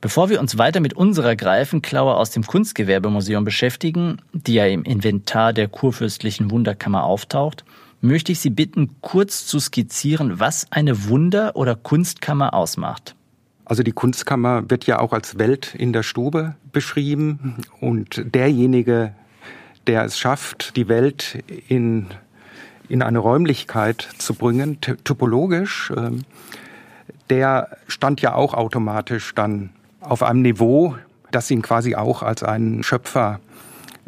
Bevor 0.00 0.30
wir 0.30 0.40
uns 0.40 0.58
weiter 0.58 0.80
mit 0.80 0.94
unserer 0.94 1.34
Greifenklaue 1.34 2.14
aus 2.14 2.30
dem 2.30 2.44
Kunstgewerbemuseum 2.44 3.44
beschäftigen, 3.44 4.22
die 4.32 4.54
ja 4.54 4.66
im 4.66 4.84
Inventar 4.84 5.52
der 5.52 5.68
Kurfürstlichen 5.68 6.50
Wunderkammer 6.50 7.02
auftaucht, 7.04 7.64
möchte 8.00 8.30
ich 8.30 8.38
Sie 8.38 8.50
bitten, 8.50 8.96
kurz 9.00 9.46
zu 9.46 9.58
skizzieren, 9.58 10.38
was 10.38 10.70
eine 10.70 11.08
Wunder- 11.08 11.56
oder 11.56 11.74
Kunstkammer 11.74 12.54
ausmacht. 12.54 13.16
Also 13.64 13.82
die 13.82 13.92
Kunstkammer 13.92 14.70
wird 14.70 14.86
ja 14.86 15.00
auch 15.00 15.12
als 15.12 15.38
Welt 15.38 15.74
in 15.74 15.92
der 15.92 16.02
Stube 16.02 16.54
beschrieben 16.72 17.56
und 17.80 18.22
derjenige, 18.34 19.14
der 19.86 20.04
es 20.04 20.18
schafft, 20.18 20.76
die 20.76 20.88
Welt 20.88 21.42
in 21.68 22.06
in 22.88 23.02
eine 23.02 23.18
Räumlichkeit 23.18 24.08
zu 24.18 24.34
bringen, 24.34 24.80
typologisch, 24.80 25.92
ähm, 25.96 26.24
der 27.30 27.76
stand 27.86 28.20
ja 28.20 28.34
auch 28.34 28.54
automatisch 28.54 29.34
dann 29.34 29.70
auf 30.00 30.22
einem 30.22 30.42
Niveau, 30.42 30.96
das 31.30 31.50
ihn 31.50 31.62
quasi 31.62 31.94
auch 31.94 32.22
als 32.22 32.42
einen 32.42 32.82
Schöpfer, 32.82 33.40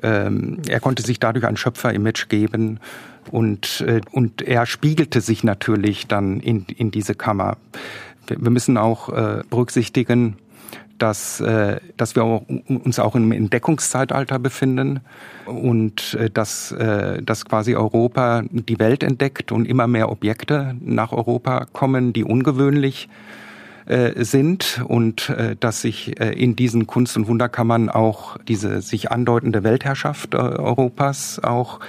ähm, 0.02 0.58
er 0.68 0.80
konnte 0.80 1.02
sich 1.02 1.20
dadurch 1.20 1.44
ein 1.44 1.56
Schöpfer-Image 1.56 2.28
geben 2.28 2.80
und, 3.30 3.82
äh, 3.86 4.00
und 4.10 4.42
er 4.42 4.66
spiegelte 4.66 5.20
sich 5.20 5.44
natürlich 5.44 6.06
dann 6.06 6.40
in, 6.40 6.64
in 6.64 6.90
diese 6.90 7.14
Kammer. 7.14 7.58
Wir 8.26 8.50
müssen 8.50 8.78
auch 8.78 9.08
äh, 9.10 9.42
berücksichtigen, 9.50 10.36
dass, 11.00 11.40
äh, 11.40 11.80
dass 11.96 12.14
wir 12.14 12.42
uns 12.68 12.98
auch 12.98 13.14
im 13.16 13.32
Entdeckungszeitalter 13.32 14.38
befinden 14.38 15.00
und 15.46 16.14
äh, 16.14 16.30
dass, 16.30 16.72
äh, 16.72 17.22
dass 17.22 17.44
quasi 17.44 17.74
Europa 17.74 18.42
die 18.50 18.78
Welt 18.78 19.02
entdeckt 19.02 19.50
und 19.50 19.66
immer 19.66 19.86
mehr 19.86 20.10
Objekte 20.10 20.76
nach 20.80 21.12
Europa 21.12 21.66
kommen, 21.72 22.12
die 22.12 22.24
ungewöhnlich 22.24 23.08
äh, 23.86 24.24
sind 24.24 24.82
und 24.86 25.30
äh, 25.30 25.56
dass 25.58 25.80
sich 25.80 26.20
äh, 26.20 26.32
in 26.32 26.54
diesen 26.54 26.86
Kunst- 26.86 27.16
und 27.16 27.26
Wunderkammern 27.26 27.88
auch 27.88 28.36
diese 28.46 28.82
sich 28.82 29.10
andeutende 29.10 29.64
Weltherrschaft 29.64 30.34
Europas 30.34 31.40
auch 31.42 31.80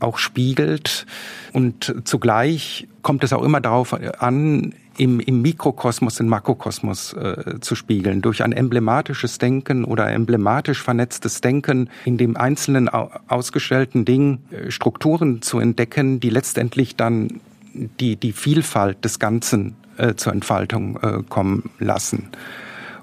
auch 0.00 0.18
spiegelt. 0.18 1.06
Und 1.52 1.94
zugleich 2.04 2.86
kommt 3.02 3.24
es 3.24 3.32
auch 3.32 3.42
immer 3.42 3.60
darauf 3.60 3.94
an, 4.20 4.74
im, 4.96 5.20
im 5.20 5.42
Mikrokosmos, 5.42 6.20
im 6.20 6.28
Makrokosmos 6.28 7.14
äh, 7.14 7.60
zu 7.60 7.74
spiegeln, 7.74 8.22
durch 8.22 8.42
ein 8.42 8.52
emblematisches 8.52 9.38
Denken 9.38 9.84
oder 9.84 10.10
emblematisch 10.10 10.82
vernetztes 10.82 11.40
Denken, 11.40 11.90
in 12.04 12.16
dem 12.16 12.36
einzelnen 12.36 12.88
ausgestellten 12.88 14.04
Ding 14.04 14.38
äh, 14.50 14.70
Strukturen 14.70 15.42
zu 15.42 15.58
entdecken, 15.58 16.20
die 16.20 16.30
letztendlich 16.30 16.96
dann 16.96 17.40
die, 17.74 18.16
die 18.16 18.32
Vielfalt 18.32 19.04
des 19.04 19.18
Ganzen 19.18 19.74
äh, 19.96 20.14
zur 20.14 20.32
Entfaltung 20.32 20.96
äh, 21.02 21.22
kommen 21.28 21.70
lassen. 21.78 22.28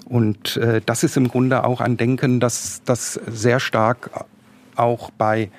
Und 0.04 0.56
äh, 0.56 0.80
das 0.84 1.04
ist 1.04 1.16
im 1.16 1.28
Grunde 1.28 1.64
auch 1.64 1.80
ein 1.80 1.96
Denken, 1.96 2.40
das, 2.40 2.82
das 2.84 3.14
sehr 3.26 3.60
stark 3.60 4.10
auch 4.76 5.10
bei 5.10 5.50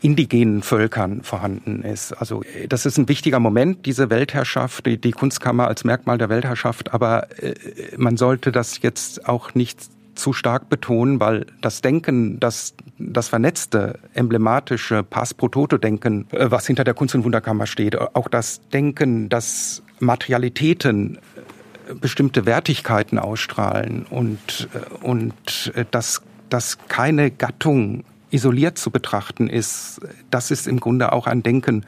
indigenen 0.00 0.62
Völkern 0.62 1.22
vorhanden 1.22 1.82
ist. 1.82 2.12
Also 2.12 2.42
das 2.68 2.86
ist 2.86 2.98
ein 2.98 3.08
wichtiger 3.08 3.40
Moment, 3.40 3.86
diese 3.86 4.10
Weltherrschaft, 4.10 4.86
die, 4.86 4.98
die 4.98 5.12
Kunstkammer 5.12 5.68
als 5.68 5.84
Merkmal 5.84 6.18
der 6.18 6.28
Weltherrschaft, 6.28 6.92
aber 6.92 7.28
äh, 7.42 7.54
man 7.96 8.16
sollte 8.16 8.52
das 8.52 8.82
jetzt 8.82 9.28
auch 9.28 9.54
nicht 9.54 9.80
zu 10.14 10.32
stark 10.32 10.68
betonen, 10.68 11.20
weil 11.20 11.46
das 11.60 11.80
Denken, 11.80 12.38
das, 12.40 12.74
das 12.98 13.28
vernetzte, 13.28 13.98
emblematische 14.14 15.02
Pass 15.02 15.34
pro 15.34 15.48
Toto-Denken, 15.48 16.26
äh, 16.32 16.50
was 16.50 16.66
hinter 16.66 16.84
der 16.84 16.94
Kunst- 16.94 17.14
und 17.14 17.24
Wunderkammer 17.24 17.66
steht, 17.66 17.96
auch 17.98 18.28
das 18.28 18.60
Denken, 18.72 19.28
dass 19.28 19.82
Materialitäten 20.00 21.16
äh, 21.16 21.94
bestimmte 21.94 22.46
Wertigkeiten 22.46 23.18
ausstrahlen 23.18 24.06
und, 24.08 24.68
äh, 24.74 25.04
und 25.04 25.72
dass, 25.90 26.22
dass 26.48 26.78
keine 26.88 27.30
Gattung 27.30 28.04
isoliert 28.34 28.76
zu 28.78 28.90
betrachten 28.90 29.48
ist, 29.48 30.00
das 30.30 30.50
ist 30.50 30.66
im 30.66 30.80
Grunde 30.80 31.12
auch 31.12 31.26
ein 31.26 31.42
Denken, 31.42 31.86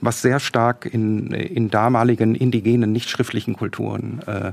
was 0.00 0.20
sehr 0.20 0.40
stark 0.40 0.84
in, 0.84 1.30
in 1.30 1.70
damaligen 1.70 2.34
indigenen, 2.34 2.92
nicht 2.92 3.08
schriftlichen 3.08 3.54
Kulturen. 3.54 4.20
Äh, 4.26 4.52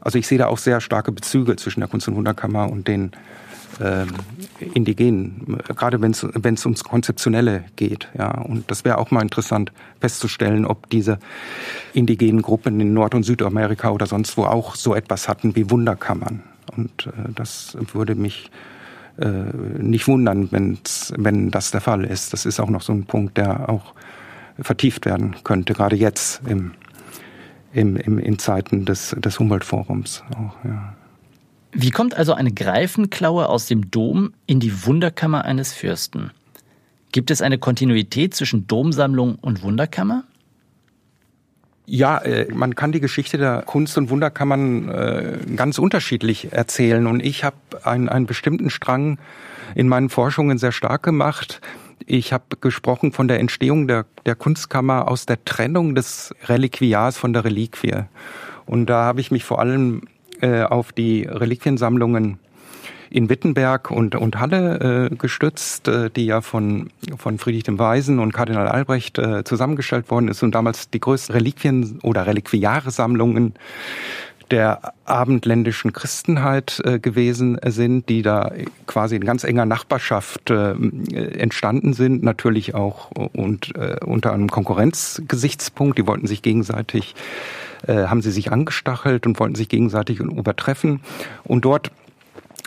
also 0.00 0.18
ich 0.18 0.26
sehe 0.26 0.38
da 0.38 0.48
auch 0.48 0.58
sehr 0.58 0.80
starke 0.80 1.12
Bezüge 1.12 1.56
zwischen 1.56 1.80
der 1.80 1.88
Kunst- 1.88 2.08
und 2.08 2.16
Wunderkammer 2.16 2.70
und 2.70 2.88
den 2.88 3.12
äh, 3.80 4.04
Indigenen, 4.74 5.58
gerade 5.68 6.02
wenn 6.02 6.10
es 6.12 6.66
ums 6.66 6.84
Konzeptionelle 6.84 7.64
geht. 7.76 8.08
Ja. 8.18 8.32
Und 8.42 8.70
das 8.70 8.84
wäre 8.84 8.98
auch 8.98 9.10
mal 9.10 9.22
interessant 9.22 9.72
festzustellen, 10.00 10.66
ob 10.66 10.90
diese 10.90 11.18
indigenen 11.94 12.42
Gruppen 12.42 12.80
in 12.80 12.92
Nord- 12.92 13.14
und 13.14 13.22
Südamerika 13.22 13.90
oder 13.90 14.06
sonst 14.06 14.36
wo 14.36 14.44
auch 14.44 14.74
so 14.74 14.94
etwas 14.94 15.28
hatten 15.28 15.56
wie 15.56 15.70
Wunderkammern. 15.70 16.42
Und 16.76 17.06
äh, 17.06 17.32
das 17.34 17.78
würde 17.92 18.14
mich 18.14 18.50
äh, 19.18 19.26
nicht 19.78 20.08
wundern, 20.08 20.50
wenn's, 20.52 21.12
wenn 21.16 21.50
das 21.50 21.70
der 21.70 21.80
Fall 21.80 22.04
ist. 22.04 22.32
Das 22.32 22.46
ist 22.46 22.60
auch 22.60 22.70
noch 22.70 22.82
so 22.82 22.92
ein 22.92 23.04
Punkt, 23.04 23.36
der 23.36 23.68
auch 23.68 23.94
vertieft 24.58 25.06
werden 25.06 25.36
könnte, 25.44 25.72
gerade 25.74 25.96
jetzt 25.96 26.42
im, 26.46 26.72
im, 27.72 27.96
im, 27.96 28.18
in 28.18 28.38
Zeiten 28.38 28.84
des, 28.84 29.16
des 29.18 29.38
Humboldt-Forums. 29.38 30.22
Ja. 30.64 30.94
Wie 31.72 31.90
kommt 31.90 32.14
also 32.14 32.34
eine 32.34 32.52
Greifenklaue 32.52 33.48
aus 33.48 33.66
dem 33.66 33.90
Dom 33.90 34.34
in 34.46 34.60
die 34.60 34.84
Wunderkammer 34.84 35.44
eines 35.44 35.72
Fürsten? 35.72 36.30
Gibt 37.12 37.30
es 37.30 37.42
eine 37.42 37.58
Kontinuität 37.58 38.34
zwischen 38.34 38.66
Domsammlung 38.66 39.36
und 39.36 39.62
Wunderkammer? 39.62 40.24
Ja, 41.94 42.16
äh, 42.16 42.46
man 42.50 42.74
kann 42.74 42.90
die 42.90 43.00
Geschichte 43.00 43.36
der 43.36 43.64
Kunst- 43.66 43.98
und 43.98 44.08
Wunderkammern 44.08 44.88
äh, 44.88 45.38
ganz 45.56 45.78
unterschiedlich 45.78 46.50
erzählen. 46.50 47.06
Und 47.06 47.22
ich 47.22 47.44
habe 47.44 47.56
einen, 47.82 48.08
einen 48.08 48.24
bestimmten 48.24 48.70
Strang 48.70 49.18
in 49.74 49.88
meinen 49.88 50.08
Forschungen 50.08 50.56
sehr 50.56 50.72
stark 50.72 51.02
gemacht. 51.02 51.60
Ich 52.06 52.32
habe 52.32 52.56
gesprochen 52.62 53.12
von 53.12 53.28
der 53.28 53.40
Entstehung 53.40 53.88
der, 53.88 54.06
der 54.24 54.36
Kunstkammer 54.36 55.06
aus 55.06 55.26
der 55.26 55.44
Trennung 55.44 55.94
des 55.94 56.34
Reliquiars 56.46 57.18
von 57.18 57.34
der 57.34 57.44
Reliquie. 57.44 58.04
Und 58.64 58.86
da 58.86 59.04
habe 59.04 59.20
ich 59.20 59.30
mich 59.30 59.44
vor 59.44 59.58
allem 59.58 60.04
äh, 60.40 60.62
auf 60.62 60.92
die 60.92 61.24
Reliquiensammlungen 61.24 62.38
in 63.12 63.28
Wittenberg 63.28 63.90
und, 63.90 64.14
und 64.14 64.40
Halle 64.40 65.10
äh, 65.10 65.14
gestützt, 65.14 65.86
äh, 65.88 66.10
die 66.10 66.26
ja 66.26 66.40
von, 66.40 66.90
von 67.18 67.38
Friedrich 67.38 67.64
dem 67.64 67.78
Weisen 67.78 68.18
und 68.18 68.32
Kardinal 68.32 68.68
Albrecht 68.68 69.18
äh, 69.18 69.44
zusammengestellt 69.44 70.10
worden 70.10 70.28
ist 70.28 70.42
und 70.42 70.54
damals 70.54 70.88
die 70.90 71.00
größten 71.00 71.34
Reliquien- 71.34 71.98
oder 72.02 72.26
Reliquiare-Sammlungen 72.26 73.54
der 74.50 74.92
abendländischen 75.06 75.92
Christenheit 75.92 76.80
äh, 76.84 76.98
gewesen 76.98 77.58
sind, 77.66 78.08
die 78.08 78.22
da 78.22 78.52
quasi 78.86 79.16
in 79.16 79.24
ganz 79.24 79.44
enger 79.44 79.64
Nachbarschaft 79.64 80.50
äh, 80.50 80.74
entstanden 81.38 81.94
sind, 81.94 82.22
natürlich 82.22 82.74
auch 82.74 83.10
und 83.10 83.74
äh, 83.76 83.96
unter 84.04 84.32
einem 84.32 84.50
Konkurrenzgesichtspunkt. 84.50 85.98
Die 85.98 86.06
wollten 86.06 86.26
sich 86.26 86.42
gegenseitig, 86.42 87.14
äh, 87.86 88.04
haben 88.04 88.20
sie 88.20 88.30
sich 88.30 88.52
angestachelt 88.52 89.26
und 89.26 89.40
wollten 89.40 89.54
sich 89.54 89.70
gegenseitig 89.70 90.20
übertreffen. 90.20 91.00
Und 91.44 91.64
dort 91.64 91.90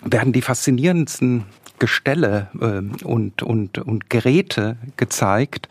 werden 0.06 0.34
die 0.34 0.42
faszinierendsten 0.42 1.46
Gestelle 1.80 2.48
äh, 2.62 3.06
und, 3.06 3.44
und, 3.44 3.78
und 3.80 4.10
Geräte 4.10 4.78
gezeigt, 4.96 5.68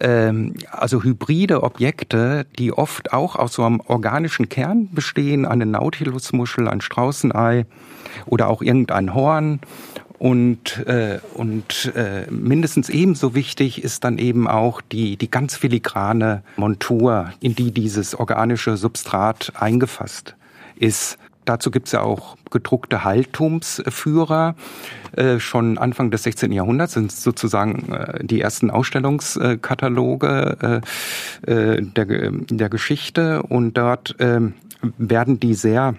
ähm, 0.00 0.54
also 0.70 1.02
hybride 1.02 1.62
Objekte, 1.62 2.46
die 2.58 2.72
oft 2.72 3.12
auch 3.12 3.36
aus 3.36 3.54
so 3.54 3.64
einem 3.64 3.80
organischen 3.80 4.48
Kern 4.48 4.88
bestehen, 4.92 5.44
eine 5.44 5.66
Nautilusmuschel, 5.66 6.68
ein 6.68 6.80
Straußenei 6.80 7.66
oder 8.26 8.48
auch 8.48 8.62
irgendein 8.62 9.14
Horn. 9.14 9.60
Und, 10.18 10.84
äh, 10.86 11.20
und 11.34 11.92
äh, 11.94 12.26
mindestens 12.28 12.88
ebenso 12.88 13.36
wichtig 13.36 13.84
ist 13.84 14.02
dann 14.02 14.18
eben 14.18 14.48
auch 14.48 14.80
die, 14.80 15.16
die 15.16 15.30
ganz 15.30 15.56
filigrane 15.56 16.42
Montur, 16.56 17.32
in 17.40 17.54
die 17.54 17.70
dieses 17.70 18.16
organische 18.16 18.76
Substrat 18.76 19.52
eingefasst 19.54 20.34
ist. 20.74 21.18
Dazu 21.48 21.70
gibt 21.70 21.86
es 21.86 21.92
ja 21.92 22.02
auch 22.02 22.36
gedruckte 22.50 23.04
Haltumsführer. 23.04 24.54
Äh, 25.12 25.40
schon 25.40 25.78
Anfang 25.78 26.10
des 26.10 26.24
16. 26.24 26.52
Jahrhunderts 26.52 26.92
sind 26.92 27.10
sozusagen 27.10 27.90
äh, 27.90 28.22
die 28.22 28.42
ersten 28.42 28.70
Ausstellungskataloge 28.70 30.82
äh, 31.46 31.80
der, 31.80 32.68
Geschichte 32.68 33.42
und 33.44 33.78
dort 33.78 34.14
ähm, 34.18 34.52
werden 34.98 35.40
die 35.40 35.54
sehr 35.54 35.94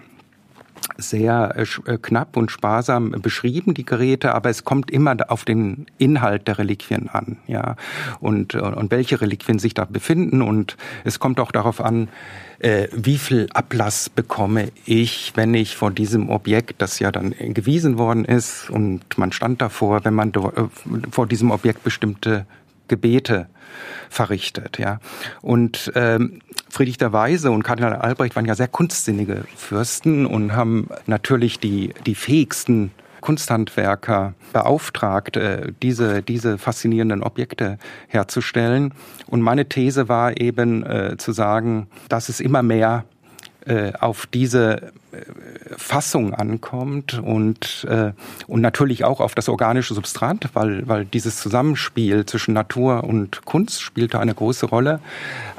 sehr 0.96 1.54
knapp 2.02 2.36
und 2.36 2.50
sparsam 2.50 3.10
beschrieben, 3.10 3.74
die 3.74 3.84
Geräte, 3.84 4.34
aber 4.34 4.50
es 4.50 4.64
kommt 4.64 4.90
immer 4.90 5.14
auf 5.28 5.44
den 5.44 5.86
Inhalt 5.98 6.48
der 6.48 6.58
Reliquien 6.58 7.08
an, 7.08 7.36
ja, 7.46 7.76
und, 8.18 8.54
und 8.54 8.90
welche 8.90 9.20
Reliquien 9.20 9.58
sich 9.58 9.74
da 9.74 9.84
befinden 9.84 10.42
und 10.42 10.76
es 11.04 11.18
kommt 11.18 11.38
auch 11.40 11.52
darauf 11.52 11.82
an, 11.82 12.08
äh, 12.60 12.88
wie 12.92 13.18
viel 13.18 13.48
Ablass 13.52 14.08
bekomme 14.08 14.70
ich, 14.84 15.32
wenn 15.34 15.54
ich 15.54 15.76
vor 15.76 15.90
diesem 15.90 16.28
Objekt, 16.28 16.80
das 16.82 16.98
ja 16.98 17.10
dann 17.10 17.34
gewiesen 17.38 17.98
worden 17.98 18.24
ist 18.24 18.70
und 18.70 19.18
man 19.18 19.32
stand 19.32 19.60
davor, 19.60 20.04
wenn 20.04 20.14
man 20.14 20.32
vor 21.10 21.26
diesem 21.26 21.50
Objekt 21.50 21.82
bestimmte 21.82 22.46
Gebete 22.88 23.48
verrichtet. 24.10 24.78
Ja. 24.78 25.00
Und 25.40 25.90
ähm, 25.94 26.40
Friedrich 26.68 26.98
der 26.98 27.12
Weise 27.12 27.50
und 27.50 27.62
Kardinal 27.62 27.94
Albrecht 27.94 28.36
waren 28.36 28.44
ja 28.44 28.54
sehr 28.54 28.68
kunstsinnige 28.68 29.44
Fürsten 29.56 30.26
und 30.26 30.52
haben 30.54 30.88
natürlich 31.06 31.60
die, 31.60 31.94
die 32.04 32.14
fähigsten 32.14 32.90
Kunsthandwerker 33.20 34.34
beauftragt, 34.52 35.36
äh, 35.36 35.72
diese, 35.82 36.22
diese 36.22 36.58
faszinierenden 36.58 37.22
Objekte 37.22 37.78
herzustellen. 38.08 38.92
Und 39.26 39.40
meine 39.40 39.66
These 39.66 40.08
war 40.08 40.40
eben 40.40 40.84
äh, 40.84 41.16
zu 41.18 41.32
sagen, 41.32 41.88
dass 42.08 42.28
es 42.28 42.40
immer 42.40 42.62
mehr 42.62 43.04
äh, 43.66 43.92
auf 43.98 44.26
diese 44.26 44.92
Fassung 45.76 46.34
ankommt 46.34 47.18
und, 47.18 47.84
und 48.46 48.60
natürlich 48.60 49.02
auch 49.04 49.20
auf 49.20 49.34
das 49.34 49.48
organische 49.48 49.92
Substrat, 49.92 50.50
weil, 50.54 50.86
weil 50.86 51.04
dieses 51.04 51.38
Zusammenspiel 51.38 52.26
zwischen 52.26 52.54
Natur 52.54 53.02
und 53.02 53.44
Kunst 53.44 53.82
spielte 53.82 54.20
eine 54.20 54.34
große 54.34 54.66
Rolle, 54.66 55.00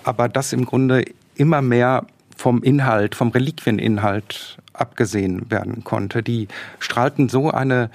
aber 0.05 0.29
das 0.29 0.53
im 0.53 0.65
Grunde 0.65 1.03
immer 1.35 1.61
mehr 1.61 2.05
vom 2.37 2.63
Inhalt, 2.63 3.13
vom 3.13 3.29
Reliquieninhalt 3.29 4.57
abgesehen 4.81 5.49
werden 5.49 5.83
konnte. 5.83 6.21
Die 6.23 6.47
strahlten 6.79 7.29
so 7.29 7.51
eine 7.51 7.89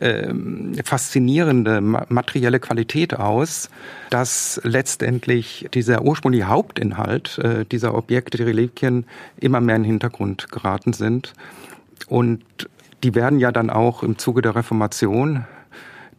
äh, 0.00 0.32
faszinierende 0.82 1.80
materielle 1.80 2.58
Qualität 2.58 3.14
aus, 3.14 3.68
dass 4.08 4.60
letztendlich 4.64 5.68
dieser 5.74 6.02
ursprüngliche 6.02 6.48
Hauptinhalt 6.48 7.38
äh, 7.38 7.64
dieser 7.66 7.94
Objekte, 7.94 8.38
die 8.38 8.44
Reliquien, 8.44 9.04
immer 9.38 9.60
mehr 9.60 9.76
in 9.76 9.82
den 9.82 9.90
Hintergrund 9.90 10.50
geraten 10.50 10.94
sind. 10.94 11.34
Und 12.08 12.42
die 13.02 13.14
werden 13.14 13.38
ja 13.40 13.52
dann 13.52 13.70
auch 13.70 14.02
im 14.02 14.18
Zuge 14.18 14.42
der 14.42 14.56
Reformation 14.56 15.44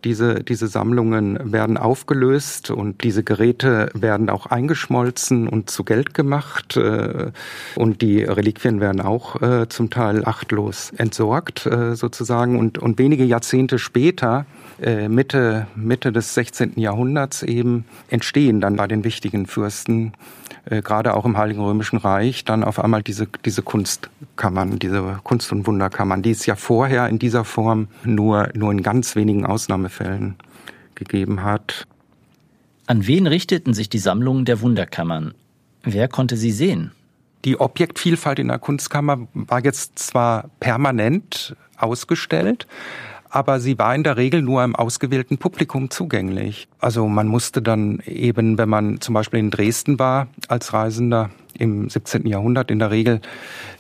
diese, 0.04 0.44
diese 0.44 0.68
Sammlungen 0.68 1.52
werden 1.52 1.78
aufgelöst 1.78 2.72
und 2.72 3.04
diese 3.04 3.24
Geräte 3.24 3.90
werden 3.94 4.30
auch 4.30 4.46
eingeschmolzen 4.48 5.48
und 5.48 5.70
zu 5.70 5.84
Geld 5.84 6.14
gemacht. 6.14 6.78
Äh, 6.78 7.32
und 7.76 8.02
die 8.02 8.24
Reliquien 8.24 8.80
werden 8.80 9.02
auch 9.02 9.42
äh, 9.42 9.68
zum 9.70 9.90
Teil 9.90 10.26
achtlos 10.26 10.92
entsorgt, 10.98 11.66
äh, 11.66 11.96
sozusagen. 11.96 12.58
Und, 12.58 12.78
und 12.78 13.00
wenige 13.00 13.24
Jahrzehnte 13.24 13.80
später 13.80 14.46
Mitte, 15.08 15.68
Mitte 15.76 16.12
des 16.12 16.34
16. 16.34 16.74
Jahrhunderts 16.78 17.44
eben 17.44 17.86
entstehen 18.10 18.62
dann 18.62 18.78
bei 18.78 18.88
den 18.88 19.04
wichtigen 19.04 19.46
Fürsten 19.46 20.14
äh, 20.66 20.82
gerade 20.82 21.16
auch 21.16 21.26
im 21.26 21.38
Heiligen 21.38 21.62
Römischen 21.62 21.98
Reich, 21.98 22.46
dann 22.46 22.64
auf 22.64 22.80
einmal 22.80 23.02
diese, 23.02 23.28
diese 23.46 23.62
Kunstkammern, 23.62 24.80
diese 24.80 25.20
Kunst- 25.24 25.52
und 25.52 25.66
Wunderkammern, 25.66 26.22
die 26.22 26.32
es 26.32 26.46
ja 26.46 26.56
vorher 26.56 27.08
in 27.10 27.20
dieser 27.20 27.46
Form 27.46 27.88
nur, 28.04 28.50
nur 28.54 28.72
in 28.72 28.84
ganz 28.84 29.16
wenigen 29.16 29.46
Ausnahmefällen 29.46 30.36
gegeben 30.96 31.44
hat. 31.44 31.88
An 32.86 33.08
wen 33.08 33.28
richteten 33.28 33.74
sich 33.74 33.90
die 33.90 34.00
Sammlungen 34.00 34.46
der 34.46 34.62
Wunderkammern? 34.62 35.34
Wer 35.84 36.08
konnte 36.08 36.38
sie 36.38 36.52
sehen? 36.52 36.92
Die 37.46 37.60
Objektvielfalt 37.60 38.38
in 38.38 38.50
der 38.50 38.60
Kunstkammer 38.60 39.28
war 39.34 39.64
jetzt 39.64 39.98
zwar 39.98 40.50
permanent 40.60 41.56
ausgestellt, 41.78 42.68
aber 43.32 43.60
sie 43.60 43.80
war 43.80 43.96
in 43.96 44.04
der 44.04 44.18
Regel 44.18 44.42
nur 44.42 44.62
einem 44.62 44.76
ausgewählten 44.76 45.38
Publikum 45.38 45.90
zugänglich. 45.90 46.68
Also 46.80 47.08
man 47.08 47.28
musste 47.28 47.62
dann 47.62 48.00
eben, 48.06 48.58
wenn 48.58 48.70
man 48.70 49.00
zum 49.00 49.14
Beispiel 49.14 49.40
in 49.40 49.50
Dresden 49.50 49.98
war 49.98 50.28
als 50.48 50.74
Reisender, 50.74 51.30
im 51.62 51.90
17. 51.90 52.26
Jahrhundert 52.26 52.72
in 52.72 52.80
der 52.80 52.92
Regel 52.92 53.22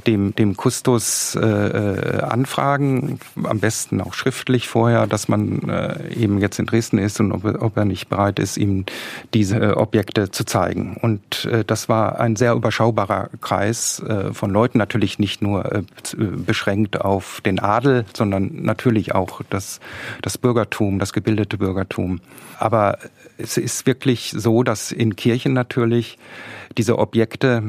dem, 0.08 0.36
dem 0.36 0.58
Kustos 0.58 1.36
äh, 1.36 1.42
äh, 1.42 2.22
anfragen, 2.22 3.20
am 3.44 3.60
besten 3.60 4.02
auch 4.02 4.14
schriftlich 4.14 4.68
vorher, 4.68 5.08
dass 5.08 5.28
man 5.28 5.70
äh, 5.70 6.14
eben 6.14 6.40
jetzt 6.40 6.60
in 6.60 6.66
Dresden 6.66 6.98
ist 6.98 7.20
und 7.20 7.32
ob, 7.32 7.46
ob 7.46 7.78
er 7.78 7.86
nicht 7.86 8.10
bereit 8.10 8.40
ist, 8.40 8.58
ihm 8.58 8.86
diese 9.34 9.58
äh, 9.58 9.72
Objekte 9.74 10.32
zu 10.32 10.46
zeigen. 10.46 10.98
Und 11.02 11.46
äh, 11.46 11.64
das 11.66 11.90
war 11.90 12.20
ein 12.20 12.36
sehr 12.36 12.54
überschaubarer 12.54 13.30
Kreis 13.42 14.00
äh, 14.00 14.34
von 14.34 14.52
Leuten, 14.52 14.78
natürlich 14.78 15.20
nicht 15.20 15.42
nur 15.42 15.72
äh, 15.72 15.84
beschränkt 16.16 17.02
auf 17.02 17.42
den 17.42 17.60
Adel, 17.60 18.06
sondern 18.16 18.64
natürlich 18.64 19.14
auch 19.14 19.42
das, 19.50 19.80
das 20.22 20.38
Bürgertum, 20.38 21.00
das 21.00 21.14
gebildete 21.14 21.58
Bürgertum. 21.58 22.22
Aber 22.58 22.98
es 23.38 23.58
ist 23.58 23.86
wirklich 23.86 24.34
so, 24.36 24.64
dass 24.64 24.92
in 24.92 25.16
Kirchen 25.16 25.54
natürlich 25.54 26.18
diese 26.78 26.98
Objekte 26.98 27.64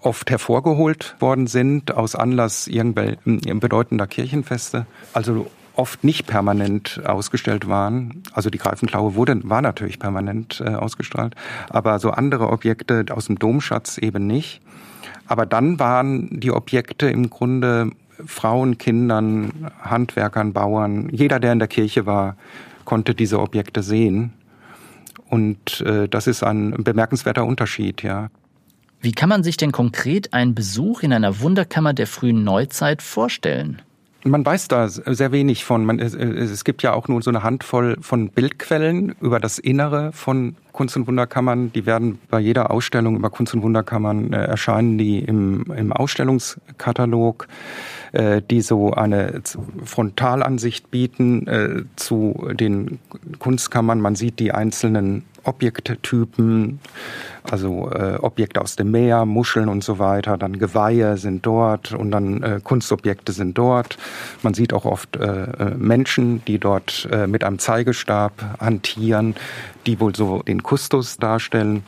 oft 0.00 0.30
hervorgeholt 0.30 1.16
worden 1.20 1.46
sind 1.46 1.94
aus 1.94 2.14
Anlass 2.14 2.66
irgendwelcher 2.66 3.18
bedeutender 3.54 4.06
Kirchenfeste. 4.06 4.86
Also 5.12 5.46
oft 5.74 6.04
nicht 6.04 6.26
permanent 6.26 7.00
ausgestellt 7.04 7.68
waren. 7.68 8.22
Also 8.32 8.50
die 8.50 8.58
Greifenklaue 8.58 9.14
wurde, 9.14 9.40
war 9.44 9.62
natürlich 9.62 9.98
permanent 9.98 10.62
äh, 10.64 10.70
ausgestrahlt, 10.70 11.34
aber 11.70 11.98
so 11.98 12.10
andere 12.10 12.50
Objekte 12.50 13.06
aus 13.10 13.26
dem 13.26 13.38
Domschatz 13.38 13.98
eben 13.98 14.26
nicht. 14.26 14.60
Aber 15.26 15.46
dann 15.46 15.78
waren 15.78 16.40
die 16.40 16.50
Objekte 16.50 17.08
im 17.08 17.30
Grunde 17.30 17.90
Frauen, 18.26 18.76
Kindern, 18.78 19.70
Handwerkern, 19.80 20.52
Bauern, 20.52 21.08
jeder, 21.10 21.40
der 21.40 21.52
in 21.52 21.58
der 21.58 21.68
Kirche 21.68 22.06
war, 22.06 22.36
konnte 22.84 23.14
diese 23.14 23.40
Objekte 23.40 23.82
sehen. 23.82 24.32
Und 25.28 25.80
äh, 25.80 26.08
das 26.08 26.26
ist 26.26 26.42
ein 26.42 26.72
bemerkenswerter 26.84 27.46
Unterschied, 27.46 28.02
ja. 28.02 28.28
Wie 29.02 29.10
kann 29.10 29.28
man 29.28 29.42
sich 29.42 29.56
denn 29.56 29.72
konkret 29.72 30.32
einen 30.32 30.54
Besuch 30.54 31.02
in 31.02 31.12
einer 31.12 31.40
Wunderkammer 31.40 31.92
der 31.92 32.06
frühen 32.06 32.44
Neuzeit 32.44 33.02
vorstellen? 33.02 33.82
Man 34.22 34.46
weiß 34.46 34.68
da 34.68 34.88
sehr 34.88 35.32
wenig 35.32 35.64
von. 35.64 35.84
Man, 35.84 35.98
es, 35.98 36.62
gibt 36.62 36.84
ja 36.84 36.92
auch 36.92 37.08
nur 37.08 37.20
so 37.20 37.30
eine 37.30 37.42
Handvoll 37.42 37.96
von 38.00 38.28
Bildquellen 38.28 39.16
über 39.20 39.40
das 39.40 39.58
Innere 39.58 40.12
von 40.12 40.54
Kunst- 40.70 40.96
und 40.96 41.08
Wunderkammern. 41.08 41.72
Die 41.72 41.84
werden 41.84 42.20
bei 42.30 42.38
jeder 42.38 42.70
Ausstellung 42.70 43.16
über 43.16 43.30
Kunst- 43.30 43.52
und 43.54 43.62
Wunderkammern 43.62 44.32
äh, 44.32 44.44
erscheinen, 44.44 44.98
die 44.98 45.18
im, 45.18 45.64
im 45.76 45.92
Ausstellungskatalog, 45.92 47.48
äh, 48.12 48.42
die 48.42 48.60
so 48.60 48.92
eine 48.92 49.40
Frontalansicht 49.84 50.90
bieten 50.90 51.46
äh, 51.46 51.84
zu 51.96 52.50
den 52.52 52.98
Kunstkammern. 53.38 54.02
Man 54.02 54.16
sieht 54.16 54.38
die 54.38 54.52
einzelnen 54.52 55.24
Objekttypen, 55.44 56.78
also 57.50 57.90
äh, 57.90 58.18
Objekte 58.20 58.60
aus 58.60 58.76
dem 58.76 58.90
Meer, 58.90 59.24
Muscheln 59.24 59.70
und 59.70 59.82
so 59.82 59.98
weiter, 59.98 60.36
dann 60.36 60.58
Geweihe 60.58 61.16
sind 61.16 61.46
dort 61.46 61.94
und 61.94 62.10
dann 62.10 62.62
Kunstobjekte 62.62 63.32
sind 63.32 63.56
dort. 63.56 63.96
Man 64.42 64.52
sieht 64.52 64.74
auch 64.74 64.84
oft 64.84 65.18
Menschen, 65.76 66.44
die 66.44 66.58
dort 66.58 67.08
mit 67.26 67.42
einem 67.42 67.58
Zeigestab 67.58 68.32
hantieren, 68.60 69.34
die 69.86 69.98
wohl 69.98 70.14
so 70.14 70.42
den 70.42 70.62
Kustus 70.62 71.16
darstellen. 71.16 71.82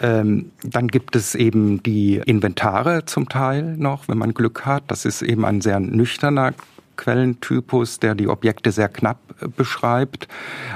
Ähm, 0.00 0.50
dann 0.62 0.88
gibt 0.88 1.16
es 1.16 1.34
eben 1.34 1.82
die 1.82 2.20
Inventare 2.24 3.04
zum 3.04 3.28
Teil 3.28 3.76
noch, 3.76 4.08
wenn 4.08 4.18
man 4.18 4.34
Glück 4.34 4.66
hat. 4.66 4.84
Das 4.88 5.04
ist 5.04 5.22
eben 5.22 5.44
ein 5.44 5.60
sehr 5.60 5.80
nüchterner 5.80 6.52
Quellentypus, 6.96 7.98
der 8.00 8.14
die 8.14 8.28
Objekte 8.28 8.72
sehr 8.72 8.88
knapp 8.88 9.18
äh, 9.40 9.48
beschreibt, 9.48 10.28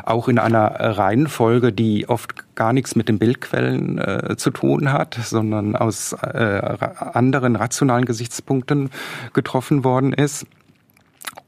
auch 0.04 0.28
in 0.28 0.38
einer 0.38 0.68
Reihenfolge, 0.68 1.72
die 1.72 2.08
oft 2.08 2.54
gar 2.54 2.72
nichts 2.72 2.96
mit 2.96 3.08
den 3.08 3.18
Bildquellen 3.18 3.98
äh, 3.98 4.36
zu 4.36 4.50
tun 4.50 4.92
hat, 4.92 5.18
sondern 5.22 5.76
aus 5.76 6.12
äh, 6.12 6.78
anderen 6.98 7.56
rationalen 7.56 8.04
Gesichtspunkten 8.04 8.90
getroffen 9.32 9.84
worden 9.84 10.12
ist. 10.12 10.46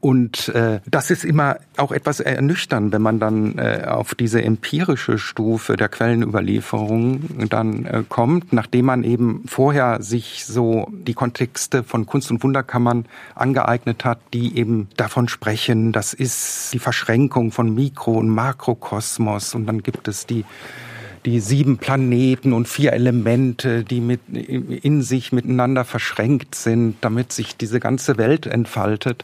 Und 0.01 0.49
äh, 0.49 0.79
das 0.89 1.11
ist 1.11 1.23
immer 1.23 1.57
auch 1.77 1.91
etwas 1.91 2.19
ernüchternd, 2.19 2.91
wenn 2.91 3.03
man 3.03 3.19
dann 3.19 3.59
äh, 3.59 3.85
auf 3.87 4.15
diese 4.15 4.41
empirische 4.41 5.19
Stufe 5.19 5.77
der 5.77 5.89
Quellenüberlieferung 5.89 7.47
dann 7.49 7.85
äh, 7.85 8.03
kommt, 8.09 8.51
nachdem 8.51 8.85
man 8.85 9.03
eben 9.03 9.43
vorher 9.47 10.01
sich 10.01 10.45
so 10.47 10.87
die 10.91 11.13
Kontexte 11.13 11.83
von 11.83 12.07
Kunst- 12.07 12.31
und 12.31 12.43
Wunderkammern 12.43 13.05
angeeignet 13.35 14.03
hat, 14.03 14.19
die 14.33 14.57
eben 14.57 14.89
davon 14.97 15.27
sprechen, 15.27 15.91
das 15.91 16.15
ist 16.15 16.73
die 16.73 16.79
Verschränkung 16.79 17.51
von 17.51 17.73
Mikro- 17.75 18.17
und 18.17 18.29
Makrokosmos. 18.29 19.53
Und 19.53 19.67
dann 19.67 19.83
gibt 19.83 20.07
es 20.07 20.25
die 20.25 20.45
die 21.25 21.39
sieben 21.39 21.77
Planeten 21.77 22.53
und 22.53 22.67
vier 22.67 22.93
Elemente, 22.93 23.83
die 23.83 24.01
mit, 24.01 24.21
in 24.31 25.01
sich 25.01 25.31
miteinander 25.31 25.85
verschränkt 25.85 26.55
sind, 26.55 26.95
damit 27.01 27.31
sich 27.31 27.55
diese 27.55 27.79
ganze 27.79 28.17
Welt 28.17 28.45
entfaltet. 28.45 29.23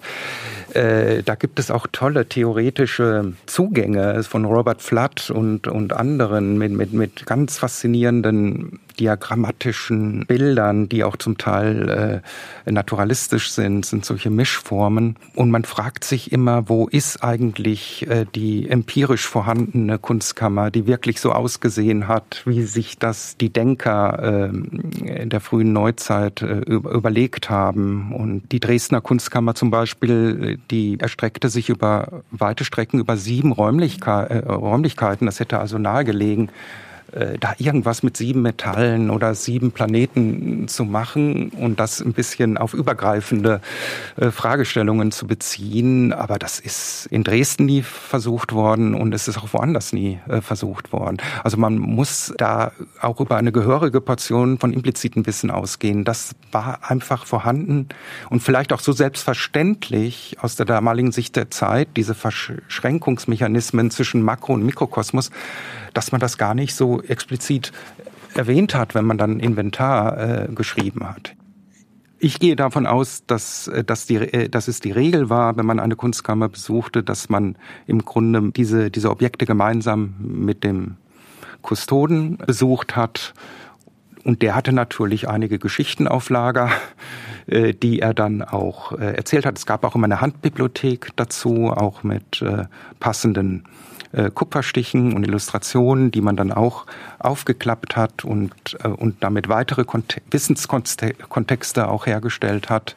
Äh, 0.73 1.23
da 1.23 1.35
gibt 1.35 1.59
es 1.59 1.71
auch 1.71 1.87
tolle 1.91 2.27
theoretische 2.27 3.33
Zugänge 3.45 4.23
von 4.23 4.45
Robert 4.45 4.81
Flood 4.81 5.29
und, 5.31 5.67
und 5.67 5.93
anderen 5.93 6.57
mit, 6.57 6.71
mit, 6.71 6.93
mit 6.93 7.25
ganz 7.25 7.57
faszinierenden 7.57 8.79
diagrammatischen 8.99 10.25
Bildern, 10.25 10.89
die 10.89 11.03
auch 11.03 11.17
zum 11.17 11.37
Teil 11.37 12.23
äh, 12.65 12.71
naturalistisch 12.71 13.51
sind, 13.51 13.85
sind 13.85 14.05
solche 14.05 14.29
Mischformen. 14.29 15.15
Und 15.35 15.51
man 15.51 15.63
fragt 15.63 16.03
sich 16.03 16.31
immer, 16.31 16.69
wo 16.69 16.87
ist 16.87 17.23
eigentlich 17.23 18.07
äh, 18.09 18.25
die 18.35 18.69
empirisch 18.69 19.27
vorhandene 19.27 19.99
Kunstkammer, 19.99 20.71
die 20.71 20.87
wirklich 20.87 21.19
so 21.19 21.31
ausgesehen 21.31 22.07
hat, 22.07 22.41
wie 22.45 22.63
sich 22.63 22.97
das 22.97 23.37
die 23.37 23.51
Denker 23.51 24.51
äh, 24.51 25.21
in 25.21 25.29
der 25.29 25.39
frühen 25.39 25.73
Neuzeit 25.73 26.41
äh, 26.41 26.59
überlegt 26.59 27.49
haben. 27.49 28.13
Und 28.13 28.51
die 28.51 28.59
Dresdner 28.59 29.01
Kunstkammer 29.01 29.55
zum 29.55 29.71
Beispiel, 29.71 30.59
die 30.71 30.99
erstreckte 30.99 31.49
sich 31.49 31.69
über 31.69 32.23
weite 32.31 32.65
Strecken 32.65 32.99
über 32.99 33.17
sieben 33.17 33.51
Räumlichke 33.51 34.11
äh, 34.29 34.51
Räumlichkeiten. 34.51 35.25
Das 35.25 35.39
hätte 35.39 35.59
also 35.59 35.77
nahegelegen, 35.77 36.49
äh, 37.11 37.37
da 37.39 37.53
irgendwas 37.57 38.03
mit 38.03 38.17
sieben 38.17 38.41
Metallen 38.41 39.09
oder 39.09 39.33
sieben 39.35 39.71
Planeten 39.71 40.67
zu 40.67 40.83
machen 40.83 41.49
und 41.49 41.79
das 41.79 42.01
ein 42.01 42.13
bisschen 42.13 42.57
auf 42.57 42.73
übergreifende 42.73 43.61
äh, 44.17 44.31
Fragestellungen 44.31 45.11
zu 45.11 45.27
beziehen. 45.27 46.11
Aber 46.11 46.37
das 46.37 46.59
ist 46.59 47.07
in 47.07 47.23
Dresden 47.23 47.65
nie 47.65 47.81
versucht 47.81 48.53
worden 48.53 48.93
und 48.93 49.13
es 49.13 49.27
ist 49.27 49.37
auch 49.37 49.53
woanders 49.53 49.93
nie 49.93 50.19
äh, 50.27 50.41
versucht 50.41 50.91
worden. 50.91 51.17
Also 51.43 51.57
man 51.57 51.77
muss 51.77 52.33
da 52.37 52.71
auch 53.01 53.19
über 53.19 53.37
eine 53.37 53.51
gehörige 53.51 54.01
Portion 54.01 54.57
von 54.57 54.73
impliziten 54.73 55.25
Wissen 55.25 55.51
ausgehen. 55.51 56.03
Das 56.03 56.35
war 56.51 56.79
einfach 56.89 57.25
vorhanden 57.25 57.87
und 58.29 58.41
vielleicht 58.41 58.73
auch 58.73 58.79
so 58.79 58.91
selbstverständlich 58.91 60.37
aus 60.41 60.55
der 60.55 60.65
damaligen 60.65 61.11
Sicht 61.11 61.35
der 61.35 61.51
Zeit, 61.51 61.89
diese 61.95 62.15
Verschränkungsmechanismen 62.15 63.91
zwischen 63.91 64.21
Makro- 64.23 64.53
und 64.53 64.65
Mikrokosmos, 64.65 65.31
dass 65.97 66.11
man 66.11 66.21
das 66.21 66.37
gar 66.37 66.53
nicht 66.53 66.75
so 66.75 67.01
explizit 67.01 67.71
erwähnt 68.35 68.75
hat, 68.75 68.93
wenn 68.93 69.03
man 69.03 69.17
dann 69.17 69.39
Inventar 69.39 70.45
äh, 70.45 70.47
geschrieben 70.53 71.09
hat. 71.09 71.33
Ich 72.19 72.39
gehe 72.39 72.55
davon 72.55 72.85
aus, 72.85 73.23
dass, 73.25 73.67
äh, 73.67 73.83
dass, 73.83 74.05
die, 74.05 74.17
äh, 74.17 74.47
dass 74.47 74.67
es 74.67 74.79
die 74.79 74.91
Regel 74.91 75.31
war, 75.31 75.57
wenn 75.57 75.65
man 75.65 75.79
eine 75.79 75.95
Kunstkammer 75.95 76.49
besuchte, 76.49 77.01
dass 77.01 77.29
man 77.29 77.55
im 77.87 78.05
Grunde 78.05 78.51
diese, 78.51 78.91
diese 78.91 79.09
Objekte 79.09 79.47
gemeinsam 79.47 80.13
mit 80.19 80.63
dem 80.63 80.97
Kustoden 81.63 82.37
besucht 82.37 82.95
hat. 82.95 83.33
Und 84.23 84.43
der 84.43 84.53
hatte 84.53 84.73
natürlich 84.73 85.27
einige 85.27 85.57
Geschichten 85.57 86.07
auf 86.07 86.29
Lager, 86.29 86.69
äh, 87.47 87.73
die 87.73 88.01
er 88.01 88.13
dann 88.13 88.43
auch 88.43 88.91
erzählt 88.91 89.47
hat. 89.47 89.57
Es 89.57 89.65
gab 89.65 89.83
auch 89.83 89.95
immer 89.95 90.05
eine 90.05 90.21
Handbibliothek 90.21 91.09
dazu, 91.15 91.71
auch 91.71 92.03
mit 92.03 92.45
passenden 92.99 93.63
äh, 94.17 94.31
Kupferstichen 94.33 95.13
und 95.13 95.23
Illustrationen, 95.23 96.09
die 96.09 96.21
man 96.21 96.35
dann 96.35 96.51
auch 96.51 96.87
aufgeklappt 97.19 97.95
hat 97.95 98.25
und, 98.25 98.51
äh, 98.83 98.87
und 98.87 99.17
damit 99.21 99.47
weitere 99.47 99.83
Kont 99.83 100.17
Wissenskontexte 100.31 101.87
auch 101.87 102.07
hergestellt 102.07 102.69
hat. 102.71 102.95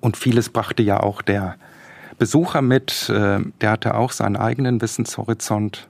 Und 0.00 0.16
vieles 0.16 0.48
brachte 0.48 0.82
ja 0.82 1.00
auch 1.00 1.20
der 1.20 1.56
Besucher 2.18 2.62
mit, 2.62 3.10
äh, 3.10 3.40
der 3.60 3.70
hatte 3.70 3.94
auch 3.96 4.12
seinen 4.12 4.36
eigenen 4.36 4.80
Wissenshorizont. 4.80 5.88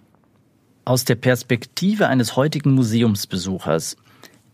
Aus 0.84 1.04
der 1.04 1.14
Perspektive 1.14 2.08
eines 2.08 2.34
heutigen 2.34 2.74
Museumsbesuchers, 2.74 3.96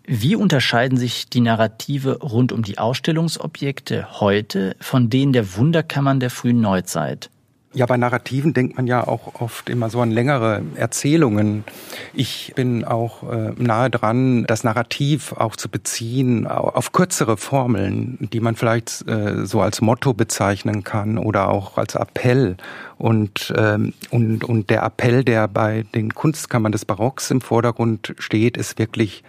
wie 0.05 0.37
unterscheiden 0.37 0.99
sich 0.99 1.31
die 1.31 1.41
Narrative 1.41 2.19
rund 2.19 2.53
um 2.53 2.63
die 2.63 2.77
Ausstellungsobjekte 2.77 4.21
heute 4.21 4.77
von 4.79 5.09
denen 5.09 5.33
der 5.33 5.57
Wunderkammern 5.57 6.21
der 6.21 6.31
frühen 6.31 6.61
Neuzeit? 6.61 7.31
Ja, 7.75 7.87
bei 7.87 7.97
Narrativen 7.97 8.53
denkt 8.53 8.77
man 8.77 8.87
ja 8.87 9.07
auch 9.07 9.41
oft 9.41 9.71
immer 9.71 9.89
so 9.89 10.03
an 10.03 10.11
längere 10.11 10.61
Erzählungen. 10.75 11.65
Ich 12.13 12.53
bin 12.55 12.85
auch 12.85 13.23
äh, 13.33 13.53
nahe 13.57 13.89
dran, 13.89 14.45
das 14.45 14.63
Narrativ 14.63 15.33
auch 15.33 15.57
zu 15.57 15.71
beziehen 15.71 16.47
auf 16.47 16.93
kürzere 16.93 17.39
Formeln, 17.39 18.19
die 18.33 18.41
man 18.41 18.57
vielleicht 18.57 19.09
äh, 19.09 19.47
so 19.47 19.63
als 19.63 19.81
Motto 19.81 20.13
bezeichnen 20.13 20.85
kann 20.85 21.17
oder 21.17 21.49
auch 21.49 21.79
als 21.79 21.95
Appell. 21.95 22.59
Und, 22.99 23.55
ähm, 23.57 23.95
und, 24.11 24.45
und 24.45 24.69
der 24.69 24.83
Appell, 24.83 25.25
der 25.25 25.49
bei 25.49 25.87
den 25.95 26.15
Kunstkammern 26.15 26.73
des 26.73 26.85
Barocks 26.85 27.31
im 27.31 27.41
Vordergrund 27.41 28.15
steht, 28.19 28.59
ist 28.59 28.79
wirklich 28.79 29.25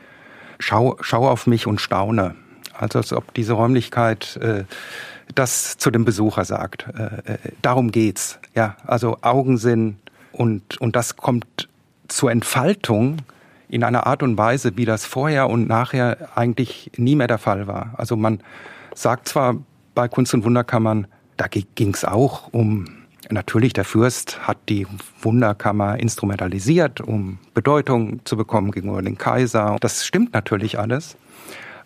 schau, 0.60 0.98
schau 1.00 1.30
auf 1.30 1.48
mich 1.48 1.66
und 1.66 1.80
staune. 1.80 2.36
Also 2.74 3.00
als 3.00 3.14
ob 3.14 3.34
diese 3.34 3.54
Räumlichkeit 3.54 4.38
äh, 4.38 4.66
das 5.36 5.78
zu 5.78 5.92
dem 5.92 6.06
Besucher 6.06 6.46
sagt. 6.46 6.88
Äh, 6.88 7.34
äh, 7.34 7.38
darum 7.62 7.92
geht's. 7.92 8.40
Ja, 8.56 8.76
also 8.86 9.18
Augensinn 9.22 9.98
und, 10.32 10.80
und 10.80 10.96
das 10.96 11.16
kommt 11.16 11.70
zur 12.08 12.32
Entfaltung 12.32 13.18
in 13.70 13.84
einer 13.84 14.06
Art 14.06 14.22
und 14.22 14.38
Weise, 14.38 14.78
wie 14.78 14.86
das 14.86 15.06
vorher 15.06 15.50
und 15.50 15.68
nachher 15.68 16.30
eigentlich 16.36 16.92
nie 16.98 17.16
mehr 17.16 17.28
der 17.28 17.40
Fall 17.40 17.68
war. 17.68 17.94
Also 17.98 18.16
man 18.16 18.42
sagt 18.94 19.28
zwar 19.28 19.56
bei 19.96 20.08
Kunst 20.08 20.34
und 20.34 20.44
Wunderkammern, 20.44 21.08
da 21.38 21.48
ging's 21.48 22.06
auch 22.06 22.54
um 22.54 22.86
Natürlich, 23.30 23.74
der 23.74 23.86
Fürst 23.86 24.46
hat 24.46 24.58
die 24.70 24.86
Wunderkammer 25.22 25.98
instrumentalisiert, 25.98 27.00
um 27.00 27.40
Bedeutung 27.54 28.20
zu 28.26 28.36
bekommen 28.36 28.72
gegenüber 28.72 29.02
dem 29.02 29.18
Kaiser. 29.18 29.78
Das 29.80 30.06
stimmt 30.06 30.34
natürlich 30.34 30.78
alles. 30.78 31.16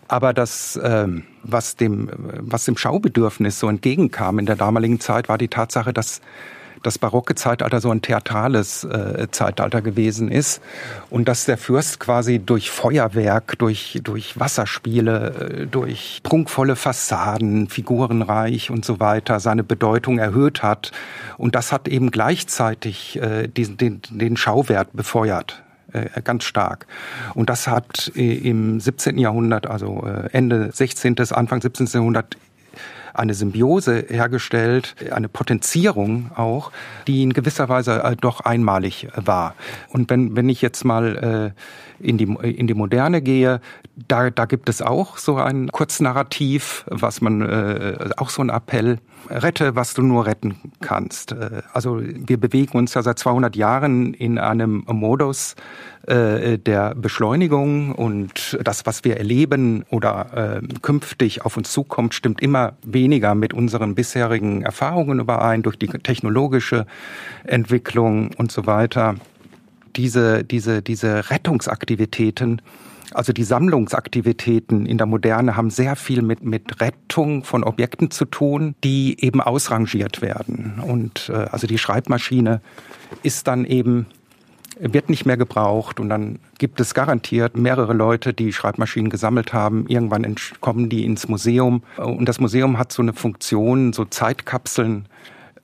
Aber 0.08 0.32
das, 0.32 0.80
ähm, 0.82 1.24
was 1.42 1.76
dem, 1.76 2.08
was 2.40 2.64
dem 2.64 2.76
Schaubedürfnis 2.76 3.58
so 3.58 3.68
entgegenkam 3.68 4.38
in 4.38 4.46
der 4.46 4.56
damaligen 4.56 5.00
Zeit, 5.00 5.28
war 5.28 5.36
die 5.36 5.48
Tatsache, 5.48 5.92
dass 5.92 6.22
das 6.82 6.98
barocke 6.98 7.34
Zeitalter 7.34 7.80
so 7.80 7.90
ein 7.90 8.02
theatrales 8.02 8.84
äh, 8.84 9.28
Zeitalter 9.30 9.82
gewesen 9.82 10.30
ist 10.30 10.62
und 11.10 11.28
dass 11.28 11.44
der 11.44 11.58
Fürst 11.58 12.00
quasi 12.00 12.38
durch 12.38 12.70
Feuerwerk, 12.70 13.58
durch, 13.58 14.00
durch 14.02 14.38
Wasserspiele, 14.38 15.62
äh, 15.62 15.66
durch 15.66 16.20
prunkvolle 16.22 16.76
Fassaden, 16.76 17.68
figurenreich 17.68 18.70
und 18.70 18.84
so 18.84 19.00
weiter 19.00 19.40
seine 19.40 19.64
Bedeutung 19.64 20.18
erhöht 20.18 20.62
hat. 20.62 20.92
Und 21.36 21.54
das 21.54 21.72
hat 21.72 21.88
eben 21.88 22.10
gleichzeitig 22.10 23.20
äh, 23.20 23.48
diesen, 23.48 23.76
den, 23.76 24.00
den 24.10 24.36
Schauwert 24.36 24.92
befeuert 24.92 25.62
äh, 25.92 26.22
ganz 26.22 26.44
stark. 26.44 26.86
Und 27.34 27.50
das 27.50 27.66
hat 27.66 28.12
äh, 28.14 28.34
im 28.48 28.80
17. 28.80 29.18
Jahrhundert, 29.18 29.66
also 29.66 30.06
Ende 30.32 30.70
16., 30.72 31.18
Anfang 31.30 31.60
17. 31.60 31.86
Jahrhundert 31.86 32.36
eine 33.18 33.34
Symbiose 33.34 34.06
hergestellt, 34.08 34.94
eine 35.10 35.28
Potenzierung 35.28 36.30
auch, 36.36 36.70
die 37.06 37.22
in 37.22 37.32
gewisser 37.32 37.68
Weise 37.68 38.02
äh, 38.02 38.16
doch 38.16 38.40
einmalig 38.40 39.08
war. 39.16 39.54
Und 39.88 40.08
wenn, 40.10 40.36
wenn 40.36 40.48
ich 40.48 40.62
jetzt 40.62 40.84
mal 40.84 41.54
äh, 42.00 42.06
in, 42.06 42.16
die, 42.16 42.24
in 42.24 42.66
die 42.66 42.74
Moderne 42.74 43.20
gehe, 43.20 43.60
da, 43.96 44.30
da 44.30 44.44
gibt 44.44 44.68
es 44.68 44.80
auch 44.80 45.18
so 45.18 45.36
ein 45.36 45.72
Kurznarrativ, 45.72 46.84
was 46.86 47.20
man, 47.20 47.42
äh, 47.42 48.10
auch 48.16 48.30
so 48.30 48.42
ein 48.42 48.50
Appell, 48.50 48.98
rette, 49.28 49.74
was 49.74 49.94
du 49.94 50.02
nur 50.02 50.26
retten 50.26 50.54
kannst. 50.80 51.34
Also 51.72 52.00
wir 52.00 52.38
bewegen 52.38 52.78
uns 52.78 52.94
ja 52.94 53.02
seit 53.02 53.18
200 53.18 53.56
Jahren 53.56 54.14
in 54.14 54.38
einem 54.38 54.84
Modus 54.86 55.56
der 56.06 56.94
Beschleunigung 56.94 57.92
und 57.92 58.56
das, 58.62 58.86
was 58.86 59.04
wir 59.04 59.18
erleben 59.18 59.84
oder 59.90 60.60
äh, 60.62 60.66
künftig 60.80 61.44
auf 61.44 61.58
uns 61.58 61.70
zukommt, 61.72 62.14
stimmt 62.14 62.40
immer 62.40 62.74
weniger 62.82 63.07
mit 63.34 63.54
unseren 63.54 63.94
bisherigen 63.94 64.62
Erfahrungen 64.62 65.20
überein 65.20 65.62
durch 65.62 65.76
die 65.76 65.88
technologische 65.88 66.86
Entwicklung 67.44 68.30
und 68.36 68.52
so 68.52 68.66
weiter. 68.66 69.16
Diese, 69.96 70.44
diese, 70.44 70.82
diese 70.82 71.30
Rettungsaktivitäten 71.30 72.62
also 73.14 73.32
die 73.32 73.44
Sammlungsaktivitäten 73.44 74.84
in 74.84 74.98
der 74.98 75.06
Moderne 75.06 75.56
haben 75.56 75.70
sehr 75.70 75.96
viel 75.96 76.22
mit, 76.22 76.44
mit 76.44 76.80
Rettung 76.80 77.42
von 77.42 77.64
Objekten 77.64 78.10
zu 78.10 78.26
tun, 78.26 78.74
die 78.84 79.16
eben 79.24 79.40
ausrangiert 79.40 80.20
werden. 80.20 80.80
Und 80.84 81.30
äh, 81.32 81.46
also 81.50 81.66
die 81.66 81.78
Schreibmaschine 81.78 82.60
ist 83.22 83.46
dann 83.46 83.64
eben 83.64 84.06
wird 84.80 85.10
nicht 85.10 85.26
mehr 85.26 85.36
gebraucht 85.36 86.00
und 86.00 86.08
dann 86.08 86.38
gibt 86.58 86.80
es 86.80 86.94
garantiert 86.94 87.56
mehrere 87.56 87.92
Leute, 87.92 88.32
die 88.32 88.52
Schreibmaschinen 88.52 89.10
gesammelt 89.10 89.52
haben. 89.52 89.86
Irgendwann 89.88 90.36
kommen 90.60 90.88
die 90.88 91.04
ins 91.04 91.28
Museum 91.28 91.82
und 91.96 92.28
das 92.28 92.40
Museum 92.40 92.78
hat 92.78 92.92
so 92.92 93.02
eine 93.02 93.12
Funktion, 93.12 93.92
so 93.92 94.04
Zeitkapseln 94.04 95.06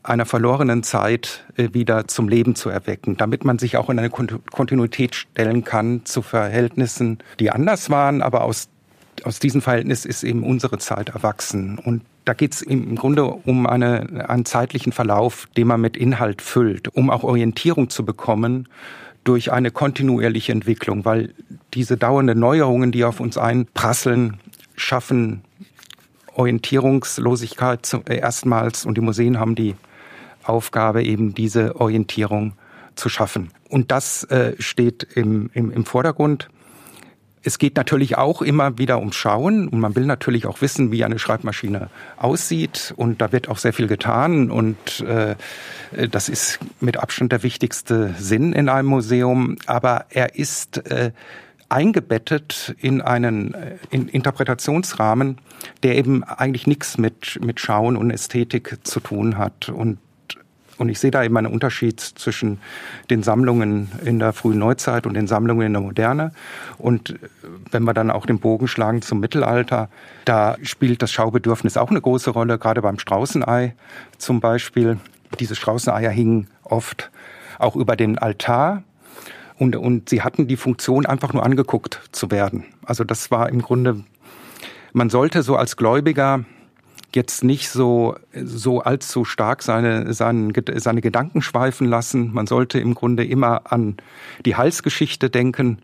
einer 0.05 0.27
verlorenen 0.27 0.83
Zeit 0.83 1.45
äh, 1.57 1.71
wieder 1.73 2.07
zum 2.07 2.29
Leben 2.29 2.55
zu 2.55 2.69
erwecken, 2.69 3.17
damit 3.17 3.45
man 3.45 3.59
sich 3.59 3.77
auch 3.77 3.89
in 3.89 3.99
eine 3.99 4.11
Kontinuität 4.11 5.15
stellen 5.15 5.65
kann 5.65 6.05
zu 6.05 6.23
Verhältnissen, 6.23 7.19
die 7.41 7.51
anders 7.51 7.89
waren, 7.89 8.21
aber 8.21 8.45
aus, 8.45 8.69
aus 9.25 9.39
diesem 9.39 9.63
Verhältnis 9.63 10.05
ist 10.05 10.23
eben 10.23 10.43
unsere 10.43 10.79
Zeit 10.79 11.09
erwachsen. 11.09 11.79
Und 11.79 12.03
da 12.27 12.35
geht 12.35 12.53
es 12.55 12.63
im 12.63 12.97
Grunde 12.97 13.25
um 13.25 13.67
eine, 13.67 14.27
einen 14.29 14.45
zeitlichen 14.45 14.93
Verlauf, 14.93 15.49
den 15.57 15.67
man 15.67 15.81
mit 15.81 15.97
Inhalt 15.97 16.43
füllt, 16.43 16.89
um 16.95 17.11
auch 17.11 17.25
Orientierung 17.25 17.89
zu 17.89 18.05
bekommen 18.05 18.69
durch 19.25 19.53
eine 19.53 19.71
kontinuierliche 19.71 20.53
Entwicklung, 20.53 21.05
weil 21.05 21.35
diese 21.73 21.97
dauernden 21.97 22.39
Neuerungen, 22.39 22.93
die 22.93 23.05
auf 23.05 23.21
uns 23.21 23.39
einprasseln, 23.39 24.39
schaffen 24.77 25.43
Orientierungslosigkeit 26.35 27.89
äh, 28.09 28.19
erstmals 28.19 28.85
und 28.85 28.97
die 28.97 29.01
Museen 29.01 29.39
haben 29.39 29.55
die 29.55 29.75
Aufgabe, 30.43 31.03
eben 31.03 31.35
diese 31.35 31.81
Orientierung 31.81 32.53
zu 32.97 33.09
schaffen. 33.09 33.51
Und 33.69 33.91
das 33.91 34.25
äh, 34.25 34.55
steht 34.59 35.05
im, 35.15 35.51
im, 35.55 35.71
im 35.71 35.85
Vordergrund. 35.85 36.49
Es 37.45 37.59
geht 37.59 37.77
natürlich 37.77 38.17
auch 38.17 38.43
immer 38.43 38.79
wieder 38.79 38.99
um 38.99 39.13
Schauen. 39.13 39.69
Und 39.69 39.79
man 39.79 39.95
will 39.95 40.07
natürlich 40.07 40.47
auch 40.47 40.61
wissen, 40.61 40.91
wie 40.91 41.05
eine 41.05 41.19
Schreibmaschine 41.19 41.91
aussieht. 42.17 42.95
Und 42.97 43.21
da 43.21 43.33
wird 43.33 43.49
auch 43.49 43.59
sehr 43.59 43.73
viel 43.73 43.87
getan. 43.87 44.51
Und 44.51 45.01
äh, 45.01 45.37
das 46.09 46.29
ist 46.29 46.59
mit 46.81 46.97
Abstand 46.97 47.33
der 47.33 47.43
wichtigste 47.43 48.15
Sinn 48.19 48.53
in 48.53 48.69
einem 48.69 48.89
Museum, 48.89 49.57
aber 49.67 50.07
er 50.11 50.37
ist 50.37 50.87
äh, 50.91 51.13
eingebettet 51.69 52.75
in 52.81 53.01
einen 53.01 53.55
äh, 53.55 53.77
in 53.91 54.09
Interpretationsrahmen, 54.09 55.39
der 55.83 55.97
eben 55.97 56.25
eigentlich 56.25 56.67
nichts 56.67 56.99
mit, 56.99 57.39
mit 57.45 57.61
Schauen 57.61 57.97
und 57.97 58.11
Ästhetik 58.11 58.79
zu 58.85 59.01
tun 59.01 59.39
hat. 59.39 59.69
Und 59.69 59.99
und 60.79 60.89
ich 60.89 60.99
sehe 60.99 61.11
da 61.11 61.23
eben 61.23 61.37
einen 61.37 61.53
Unterschied 61.53 62.01
zwischen 62.01 62.59
den 63.11 63.23
Sammlungen 63.23 63.91
in 64.05 64.19
der 64.19 64.33
frühen 64.33 64.59
Neuzeit 64.59 65.07
und 65.07 65.15
den 65.15 65.27
Sammlungen 65.27 65.67
in 65.67 65.73
der 65.73 65.83
Moderne. 65.83 66.33
Und 66.79 67.11
äh, 67.11 67.19
wenn 67.71 67.85
wir 67.85 67.95
dann 67.95 68.11
auch 68.11 68.27
den 68.27 68.39
Bogen 68.41 68.69
schlagen 68.69 69.03
zum 69.03 69.21
Mittelalter, 69.21 69.89
da 70.25 70.57
spielt 70.63 71.03
das 71.03 71.13
Schaubedürfnis 71.13 71.77
auch 71.77 71.91
eine 71.91 72.01
große 72.01 72.31
Rolle, 72.31 72.59
gerade 72.59 72.83
beim 72.83 72.99
Straußenei 72.99 73.75
zum 74.19 74.41
Beispiel. 74.41 74.99
Diese 75.41 75.55
Straußeneier 75.55 76.11
hingen 76.11 76.49
oft 76.63 77.11
auch 77.59 77.77
über 77.77 77.97
den 77.97 78.19
Altar. 78.19 78.83
Und, 79.59 79.77
und 79.77 80.09
sie 80.09 80.23
hatten 80.23 80.49
die 80.49 80.57
Funktion, 80.57 81.07
einfach 81.07 81.33
nur 81.33 81.45
angeguckt 81.45 82.01
zu 82.11 82.31
werden. 82.31 82.65
Also 82.85 83.05
das 83.05 83.31
war 83.31 83.49
im 83.49 83.63
Grunde, 83.63 84.03
man 84.93 85.11
sollte 85.11 85.43
so 85.43 85.57
als 85.57 85.77
Gläubiger 85.77 86.45
jetzt 87.15 87.45
nicht 87.45 87.69
so, 87.69 88.17
so 88.33 88.81
allzu 88.81 89.25
stark 89.25 89.63
seine, 89.63 90.13
seine, 90.13 90.53
seine 90.77 91.01
Gedanken 91.01 91.43
schweifen 91.43 91.87
lassen. 91.87 92.33
Man 92.33 92.47
sollte 92.47 92.79
im 92.79 92.95
Grunde 92.95 93.25
immer 93.25 93.73
an 93.73 93.97
die 94.45 94.57
Halsgeschichte 94.57 95.31
denken. 95.31 95.79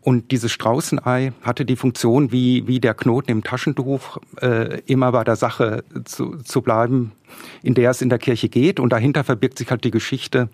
Und 0.00 0.30
dieses 0.30 0.52
Straußenei 0.52 1.32
hatte 1.42 1.64
die 1.64 1.76
Funktion, 1.76 2.32
wie, 2.32 2.66
wie 2.66 2.80
der 2.80 2.94
Knoten 2.94 3.30
im 3.30 3.42
Taschentuch, 3.42 4.18
äh, 4.40 4.80
immer 4.86 5.12
bei 5.12 5.24
der 5.24 5.36
Sache 5.36 5.84
zu, 6.04 6.36
zu 6.36 6.62
bleiben, 6.62 7.12
in 7.62 7.74
der 7.74 7.90
es 7.90 8.00
in 8.00 8.08
der 8.08 8.18
Kirche 8.18 8.48
geht. 8.48 8.80
Und 8.80 8.90
dahinter 8.90 9.24
verbirgt 9.24 9.58
sich 9.58 9.70
halt 9.70 9.84
die 9.84 9.90
Geschichte 9.90 10.48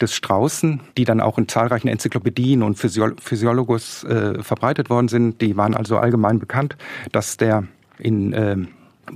des 0.00 0.14
Straußen, 0.14 0.80
die 0.96 1.04
dann 1.04 1.20
auch 1.20 1.38
in 1.38 1.48
zahlreichen 1.48 1.88
Enzyklopädien 1.88 2.62
und 2.62 2.78
Physiol 2.78 3.16
Physiologus 3.20 4.04
äh, 4.04 4.42
verbreitet 4.42 4.90
worden 4.90 5.08
sind. 5.08 5.40
Die 5.42 5.56
waren 5.56 5.74
also 5.74 5.98
allgemein 5.98 6.38
bekannt, 6.38 6.76
dass 7.12 7.36
der 7.36 7.64
in 7.98 8.32
äh, 8.32 8.56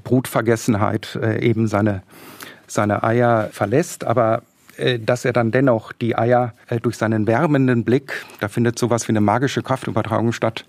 Brutvergessenheit 0.03 1.19
äh, 1.21 1.41
eben 1.41 1.67
seine, 1.67 2.03
seine 2.67 3.03
Eier 3.03 3.49
verlässt, 3.53 4.05
aber 4.05 4.43
äh, 4.77 4.99
dass 4.99 5.25
er 5.25 5.33
dann 5.33 5.51
dennoch 5.51 5.93
die 5.93 6.17
Eier 6.17 6.55
äh, 6.69 6.81
durch 6.81 6.97
seinen 6.97 7.27
wärmenden 7.27 7.85
Blick, 7.85 8.25
da 8.41 8.49
findet 8.49 8.79
sowas 8.79 9.07
wie 9.07 9.13
eine 9.13 9.21
magische 9.21 9.63
Kraftübertragung 9.63 10.33
statt, 10.33 10.65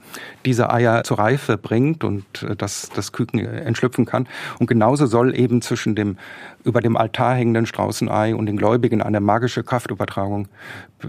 diese 0.45 0.71
Eier 0.71 1.03
zur 1.03 1.19
Reife 1.19 1.57
bringt 1.57 2.03
und 2.03 2.23
dass 2.57 2.89
das 2.95 3.11
Küken 3.11 3.39
entschlüpfen 3.39 4.05
kann. 4.05 4.27
Und 4.59 4.67
genauso 4.67 5.05
soll 5.05 5.37
eben 5.37 5.61
zwischen 5.61 5.95
dem 5.95 6.17
über 6.63 6.81
dem 6.81 6.97
Altar 6.97 7.35
hängenden 7.35 7.65
Straußenei 7.65 8.35
und 8.35 8.45
den 8.45 8.57
Gläubigen 8.57 9.01
eine 9.01 9.19
magische 9.19 9.63
Kraftübertragung 9.63 10.47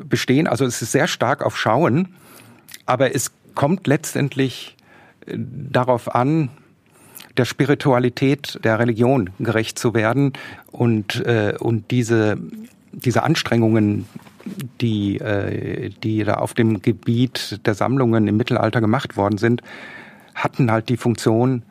bestehen. 0.04 0.46
Also 0.46 0.64
es 0.64 0.82
ist 0.82 0.92
sehr 0.92 1.06
stark 1.06 1.44
auf 1.44 1.56
Schauen, 1.56 2.14
aber 2.86 3.14
es 3.14 3.32
kommt 3.54 3.86
letztendlich 3.86 4.76
darauf 5.26 6.14
an, 6.14 6.50
der 7.36 7.44
Spiritualität 7.44 8.58
der 8.64 8.78
Religion 8.78 9.30
gerecht 9.38 9.78
zu 9.78 9.94
werden 9.94 10.32
und, 10.70 11.24
äh, 11.26 11.54
und 11.58 11.90
diese, 11.90 12.36
diese 12.92 13.22
Anstrengungen, 13.22 14.06
die, 14.80 15.18
äh, 15.18 15.90
die 16.02 16.22
da 16.24 16.34
auf 16.34 16.54
dem 16.54 16.82
Gebiet 16.82 17.60
der 17.66 17.74
Sammlungen 17.74 18.28
im 18.28 18.36
Mittelalter 18.36 18.80
gemacht 18.80 19.16
worden 19.16 19.38
sind, 19.38 19.62
hatten 20.34 20.70
halt 20.70 20.88
die 20.88 20.96
Funktion, 20.96 21.62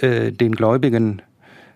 äh, 0.00 0.32
den 0.32 0.52
Gläubigen 0.52 1.22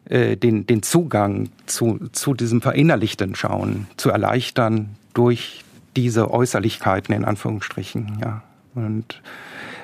äh, 0.06 0.36
den, 0.36 0.66
den 0.66 0.82
Zugang 0.82 1.50
zu, 1.66 2.00
zu 2.12 2.34
diesem 2.34 2.60
verinnerlichten 2.60 3.34
Schauen 3.34 3.86
zu 3.96 4.10
erleichtern 4.10 4.96
durch 5.14 5.64
diese 5.96 6.30
Äußerlichkeiten 6.30 7.14
in 7.14 7.24
Anführungsstrichen. 7.24 8.18
Ja. 8.20 8.42
Und 8.74 9.22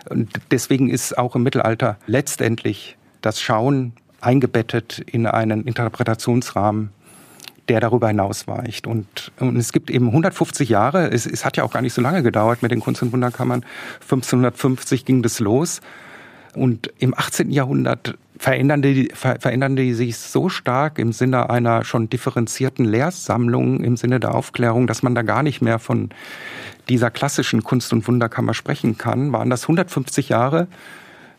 Und 0.08 0.40
deswegen 0.50 0.88
ist 0.88 1.18
auch 1.18 1.36
im 1.36 1.42
Mittelalter 1.42 1.98
letztendlich 2.06 2.96
das 3.20 3.40
Schauen 3.40 3.92
eingebettet 4.20 4.98
in 4.98 5.26
einen 5.26 5.64
Interpretationsrahmen, 5.64 6.90
der 7.68 7.80
darüber 7.80 8.08
hinausweicht. 8.08 8.86
Und, 8.86 9.32
und 9.38 9.56
es 9.56 9.72
gibt 9.72 9.90
eben 9.90 10.08
150 10.08 10.68
Jahre, 10.68 11.10
es, 11.10 11.26
es 11.26 11.44
hat 11.44 11.56
ja 11.56 11.64
auch 11.64 11.72
gar 11.72 11.82
nicht 11.82 11.92
so 11.92 12.00
lange 12.00 12.22
gedauert 12.22 12.62
mit 12.62 12.72
den 12.72 12.80
Kunst- 12.80 13.02
und 13.02 13.12
Wunderkammern. 13.12 13.64
1550 14.02 15.04
ging 15.04 15.22
das 15.22 15.38
los. 15.38 15.80
Und 16.54 16.90
im 16.98 17.14
18. 17.14 17.50
Jahrhundert 17.50 18.16
verändern 18.38 18.82
die, 18.82 19.10
ver, 19.14 19.36
verändern 19.38 19.76
die 19.76 19.92
sich 19.92 20.16
so 20.16 20.48
stark 20.48 20.98
im 20.98 21.12
Sinne 21.12 21.50
einer 21.50 21.84
schon 21.84 22.08
differenzierten 22.08 22.84
Lehrsammlung, 22.84 23.84
im 23.84 23.96
Sinne 23.96 24.18
der 24.18 24.34
Aufklärung, 24.34 24.86
dass 24.86 25.02
man 25.02 25.14
da 25.14 25.22
gar 25.22 25.42
nicht 25.42 25.60
mehr 25.60 25.78
von 25.78 26.10
dieser 26.88 27.10
klassischen 27.10 27.62
Kunst- 27.62 27.92
und 27.92 28.08
Wunderkammer 28.08 28.54
sprechen 28.54 28.96
kann. 28.96 29.32
Waren 29.32 29.50
das 29.50 29.64
150 29.64 30.30
Jahre, 30.30 30.68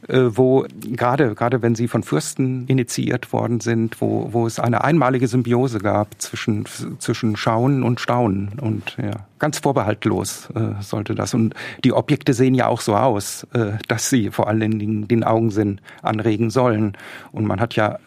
wo 0.07 0.65
gerade, 0.81 1.35
gerade 1.35 1.61
wenn 1.61 1.75
sie 1.75 1.87
von 1.87 2.03
Fürsten 2.03 2.65
initiiert 2.67 3.33
worden 3.33 3.59
sind, 3.59 3.99
wo, 4.01 4.29
wo 4.31 4.47
es 4.47 4.59
eine 4.59 4.83
einmalige 4.83 5.27
Symbiose 5.27 5.79
gab 5.79 6.21
zwischen, 6.21 6.65
zwischen 6.99 7.35
Schauen 7.35 7.83
und 7.83 7.99
Staunen 7.99 8.59
und 8.59 8.95
ja, 8.97 9.25
ganz 9.39 9.59
vorbehaltlos 9.59 10.49
äh, 10.55 10.81
sollte 10.81 11.15
das. 11.15 11.33
Und 11.33 11.53
die 11.83 11.93
Objekte 11.93 12.33
sehen 12.33 12.55
ja 12.55 12.67
auch 12.67 12.81
so 12.81 12.95
aus, 12.95 13.45
äh, 13.53 13.73
dass 13.87 14.09
sie 14.09 14.31
vor 14.31 14.47
allen 14.47 14.79
Dingen 14.79 15.07
den 15.07 15.23
Augensinn 15.23 15.81
anregen 16.01 16.49
sollen. 16.49 16.93
Und 17.31 17.45
man 17.45 17.59
hat 17.59 17.75
ja 17.75 17.99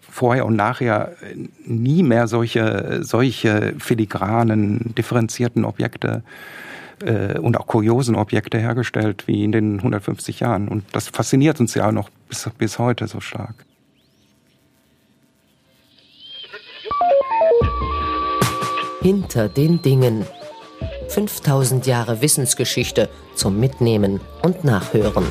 vorher 0.00 0.46
und 0.46 0.56
nachher 0.56 1.12
nie 1.64 2.02
mehr 2.02 2.26
solche, 2.26 3.00
solche 3.02 3.74
filigranen, 3.78 4.94
differenzierten 4.96 5.64
Objekte 5.64 6.22
äh, 7.02 7.38
und 7.38 7.58
auch 7.58 7.66
kuriosen 7.66 8.14
Objekte 8.14 8.58
hergestellt 8.58 9.24
wie 9.26 9.44
in 9.44 9.52
den 9.52 9.78
150 9.78 10.40
Jahren. 10.40 10.68
Und 10.68 10.84
das 10.92 11.08
fasziniert 11.08 11.60
uns 11.60 11.74
ja 11.74 11.92
noch 11.92 12.10
bis, 12.28 12.48
bis 12.58 12.78
heute 12.78 13.06
so 13.06 13.20
stark. 13.20 13.54
Hinter 19.02 19.48
den 19.48 19.82
Dingen. 19.82 20.26
5000 21.08 21.86
Jahre 21.86 22.20
Wissensgeschichte 22.20 23.08
zum 23.34 23.60
Mitnehmen 23.60 24.20
und 24.42 24.64
Nachhören. 24.64 25.24